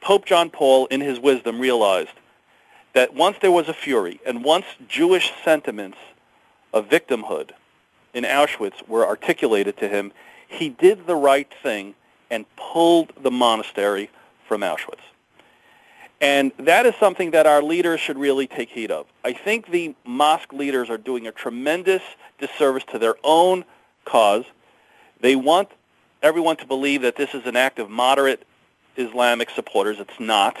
Pope 0.00 0.24
John 0.24 0.50
Paul, 0.50 0.86
in 0.86 1.00
his 1.00 1.18
wisdom, 1.18 1.58
realized 1.58 2.12
that 2.92 3.12
once 3.14 3.36
there 3.40 3.50
was 3.50 3.68
a 3.68 3.74
fury, 3.74 4.20
and 4.24 4.44
once 4.44 4.66
Jewish 4.88 5.32
sentiments 5.44 5.98
of 6.72 6.88
victimhood 6.88 7.50
in 8.14 8.24
Auschwitz 8.24 8.86
were 8.86 9.06
articulated 9.06 9.76
to 9.78 9.88
him, 9.88 10.12
he 10.48 10.68
did 10.68 11.06
the 11.06 11.16
right 11.16 11.52
thing 11.62 11.94
and 12.30 12.46
pulled 12.56 13.12
the 13.20 13.30
monastery 13.30 14.10
from 14.46 14.60
Auschwitz. 14.60 15.02
And 16.20 16.52
that 16.58 16.86
is 16.86 16.94
something 16.98 17.32
that 17.32 17.46
our 17.46 17.62
leaders 17.62 18.00
should 18.00 18.18
really 18.18 18.46
take 18.46 18.70
heed 18.70 18.90
of. 18.90 19.06
I 19.24 19.32
think 19.32 19.70
the 19.70 19.94
mosque 20.04 20.52
leaders 20.52 20.88
are 20.88 20.96
doing 20.96 21.26
a 21.26 21.32
tremendous 21.32 22.02
disservice 22.38 22.84
to 22.92 22.98
their 22.98 23.16
own 23.22 23.64
cause. 24.04 24.44
They 25.20 25.36
want 25.36 25.68
everyone 26.22 26.56
to 26.56 26.66
believe 26.66 27.02
that 27.02 27.16
this 27.16 27.34
is 27.34 27.44
an 27.44 27.56
act 27.56 27.78
of 27.78 27.90
moderate 27.90 28.46
Islamic 28.96 29.50
supporters. 29.50 30.00
It's 30.00 30.18
not. 30.18 30.56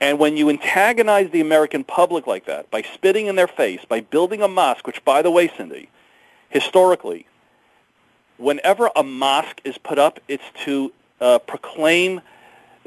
And 0.00 0.18
when 0.18 0.36
you 0.36 0.50
antagonize 0.50 1.30
the 1.30 1.40
American 1.40 1.84
public 1.84 2.26
like 2.26 2.46
that, 2.46 2.70
by 2.70 2.82
spitting 2.82 3.26
in 3.26 3.36
their 3.36 3.46
face, 3.46 3.84
by 3.88 4.00
building 4.00 4.42
a 4.42 4.48
mosque, 4.48 4.86
which, 4.86 5.04
by 5.04 5.22
the 5.22 5.30
way, 5.30 5.48
Cindy, 5.56 5.88
historically, 6.48 7.26
whenever 8.36 8.90
a 8.96 9.04
mosque 9.04 9.60
is 9.64 9.78
put 9.78 9.98
up, 9.98 10.18
it's 10.26 10.44
to 10.64 10.92
uh, 11.20 11.38
proclaim 11.38 12.20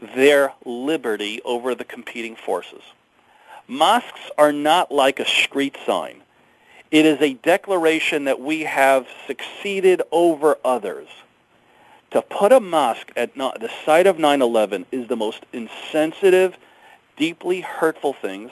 their 0.02 0.54
liberty 0.66 1.42
over 1.44 1.76
the 1.76 1.86
competing 1.86 2.36
forces. 2.36 2.82
Mosques 3.68 4.32
are 4.38 4.54
not 4.54 4.92
like 4.92 5.20
a 5.20 5.26
street 5.26 5.76
sign. 5.86 6.22
It 6.90 7.06
is 7.06 7.22
a 7.22 7.34
declaration 7.34 8.26
that 8.26 8.40
we 8.40 8.62
have 8.62 9.08
succeeded 9.26 10.02
over 10.12 10.58
others. 10.64 11.08
To 12.12 12.22
put 12.22 12.54
a 12.54 12.62
mosque 12.62 13.12
at 13.18 13.36
the 13.36 13.70
site 13.86 14.08
of 14.08 14.18
9/11 14.18 14.86
is 14.92 15.08
the 15.10 15.18
most 15.18 15.46
insensitive, 15.52 16.58
deeply 17.18 17.60
hurtful 17.62 18.14
things, 18.14 18.52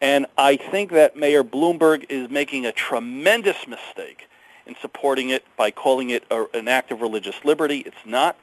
and 0.00 0.26
I 0.38 0.56
think 0.56 0.92
that 0.92 1.16
Mayor 1.16 1.42
Bloomberg 1.42 2.06
is 2.08 2.30
making 2.30 2.66
a 2.66 2.72
tremendous 2.72 3.66
mistake 3.66 4.28
in 4.66 4.76
supporting 4.80 5.30
it 5.30 5.44
by 5.56 5.70
calling 5.70 6.10
it 6.10 6.24
a, 6.30 6.44
an 6.54 6.68
act 6.68 6.92
of 6.92 7.00
religious 7.00 7.44
liberty. 7.44 7.78
It's 7.80 8.04
not. 8.04 8.36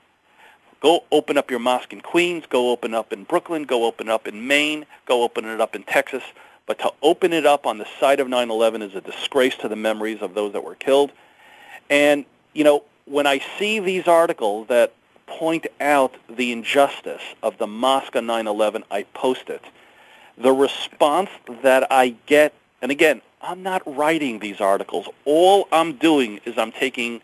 Go 0.83 1.05
open 1.13 1.37
up 1.37 1.49
your 1.49 1.61
mosque 1.61 1.93
in 1.93 2.01
Queens. 2.01 2.43
Go 2.47 2.69
open 2.69 2.93
up 2.93 3.13
in 3.13 3.23
Brooklyn. 3.23 3.63
Go 3.63 3.85
open 3.85 4.09
up 4.09 4.27
in 4.27 4.45
Maine. 4.45 4.85
Go 5.05 5.23
open 5.23 5.45
it 5.45 5.61
up 5.61 5.75
in 5.75 5.83
Texas. 5.83 6.23
But 6.65 6.77
to 6.79 6.91
open 7.01 7.31
it 7.31 7.45
up 7.45 7.65
on 7.65 7.77
the 7.77 7.87
site 8.01 8.19
of 8.19 8.27
9/11 8.27 8.81
is 8.81 8.93
a 8.93 8.99
disgrace 8.99 9.55
to 9.57 9.69
the 9.69 9.77
memories 9.77 10.21
of 10.21 10.33
those 10.33 10.51
that 10.51 10.63
were 10.63 10.75
killed. 10.75 11.11
And 11.89 12.25
you 12.53 12.65
know, 12.65 12.83
when 13.05 13.25
I 13.25 13.39
see 13.57 13.79
these 13.79 14.07
articles 14.09 14.67
that 14.67 14.91
point 15.25 15.67
out 15.79 16.15
the 16.29 16.51
injustice 16.51 17.23
of 17.41 17.57
the 17.57 17.67
mosque 17.67 18.15
on 18.17 18.27
9/11, 18.27 18.83
I 18.91 19.03
post 19.13 19.49
it. 19.49 19.63
The 20.37 20.51
response 20.51 21.29
that 21.61 21.89
I 21.91 22.15
get, 22.25 22.53
and 22.81 22.91
again, 22.91 23.21
I'm 23.41 23.63
not 23.63 23.81
writing 23.85 24.39
these 24.39 24.59
articles. 24.59 25.07
All 25.23 25.67
I'm 25.71 25.93
doing 25.93 26.41
is 26.45 26.57
I'm 26.57 26.73
taking 26.73 27.21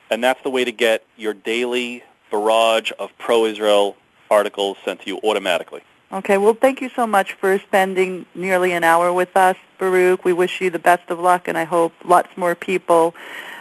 And 0.09 0.23
that's 0.23 0.41
the 0.43 0.49
way 0.49 0.63
to 0.65 0.71
get 0.71 1.03
your 1.17 1.33
daily 1.33 2.03
barrage 2.29 2.91
of 2.99 3.17
pro-Israel 3.17 3.95
articles 4.29 4.77
sent 4.83 5.01
to 5.01 5.07
you 5.07 5.19
automatically. 5.23 5.81
Okay, 6.11 6.37
well, 6.37 6.53
thank 6.53 6.81
you 6.81 6.89
so 6.89 7.07
much 7.07 7.33
for 7.33 7.57
spending 7.59 8.25
nearly 8.35 8.71
an 8.71 8.83
hour 8.83 9.11
with 9.11 9.35
us, 9.35 9.57
Baruch. 9.77 10.23
We 10.23 10.33
wish 10.33 10.61
you 10.61 10.69
the 10.69 10.79
best 10.79 11.09
of 11.09 11.19
luck, 11.19 11.47
and 11.47 11.57
I 11.57 11.63
hope 11.63 11.93
lots 12.03 12.29
more 12.37 12.55
people 12.55 13.15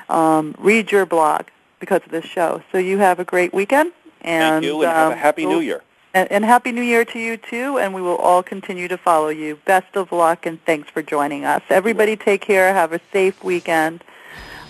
um, 0.09 0.55
read 0.59 0.92
your 0.92 1.07
blog 1.07 1.47
because 1.80 2.03
of 2.05 2.11
this 2.11 2.24
show. 2.24 2.62
So 2.70 2.78
you 2.78 2.99
have 2.99 3.18
a 3.18 3.24
great 3.24 3.55
weekend. 3.55 3.92
And, 4.20 4.62
Thank 4.62 4.64
you, 4.64 4.82
and 4.82 4.90
have 4.90 5.11
a 5.11 5.12
um, 5.14 5.18
happy 5.18 5.47
we'll- 5.47 5.57
New 5.59 5.64
Year. 5.64 5.82
And, 6.14 6.30
and 6.30 6.44
Happy 6.44 6.70
New 6.70 6.82
Year 6.82 7.04
to 7.06 7.18
you, 7.18 7.36
too, 7.36 7.78
and 7.78 7.92
we 7.92 8.00
will 8.00 8.16
all 8.16 8.42
continue 8.42 8.86
to 8.86 8.96
follow 8.96 9.30
you. 9.30 9.56
Best 9.64 9.96
of 9.96 10.12
luck, 10.12 10.46
and 10.46 10.64
thanks 10.64 10.88
for 10.88 11.02
joining 11.02 11.44
us. 11.44 11.60
Everybody 11.68 12.16
take 12.16 12.40
care. 12.40 12.72
Have 12.72 12.92
a 12.92 13.00
safe 13.12 13.42
weekend. 13.42 14.04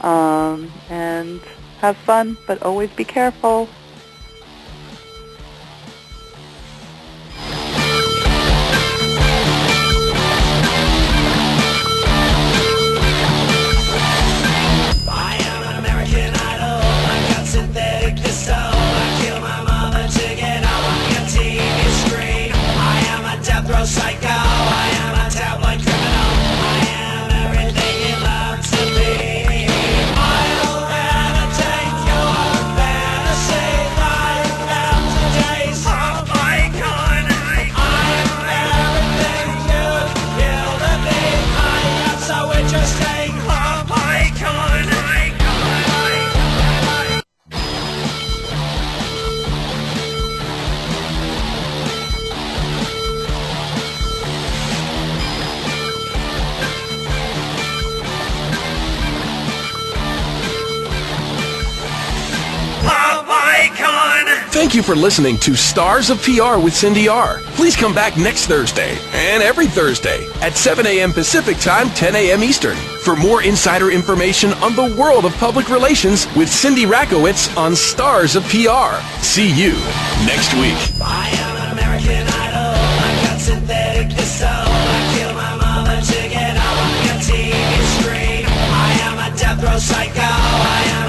Um, 0.01 0.73
and 0.89 1.41
have 1.81 1.99
fun, 1.99 2.39
but 2.47 2.63
always 2.63 2.91
be 2.91 3.05
careful. 3.05 3.69
for 64.95 65.01
listening 65.01 65.37
to 65.39 65.57
Stars 65.57 66.09
of 66.09 66.23
PR 66.23 66.57
with 66.63 66.75
Cindy 66.75 67.09
R. 67.09 67.41
Please 67.57 67.75
come 67.75 67.95
back 67.95 68.17
next 68.17 68.47
Thursday 68.47 68.97
and 69.13 69.43
every 69.43 69.67
Thursday 69.67 70.25
at 70.41 70.55
7 70.55 70.87
a.m. 70.87 71.13
Pacific 71.13 71.59
Time, 71.59 71.89
10 71.91 72.15
a.m. 72.15 72.45
Eastern 72.45 72.77
for 73.03 73.17
more 73.17 73.43
insider 73.43 73.91
information 73.91 74.53
on 74.55 74.77
the 74.77 74.95
world 74.97 75.25
of 75.25 75.33
public 75.35 75.69
relations 75.69 76.27
with 76.37 76.49
Cindy 76.49 76.85
Rakowitz 76.85 77.57
on 77.57 77.75
Stars 77.75 78.37
of 78.37 78.45
PR. 78.45 78.95
See 79.21 79.51
you 79.51 79.73
next 80.27 80.55
week. 80.55 80.79
I 81.03 81.29
am 81.43 81.57
an 81.57 81.73
American 81.73 82.29
Idol. 82.29 82.75
I 82.79 83.27
got 83.27 83.41
synthetic. 83.41 84.13
I 84.17 85.17
kill 85.17 85.35
my 85.35 85.57
mama 85.57 86.01
TV 87.19 87.53
screen. 87.99 88.47
I 88.47 88.91
am 89.03 89.33
a 89.33 89.37
death 89.37 89.63
row 89.63 89.79
psycho. 89.79 90.21
I 90.21 90.83
am 90.87 91.04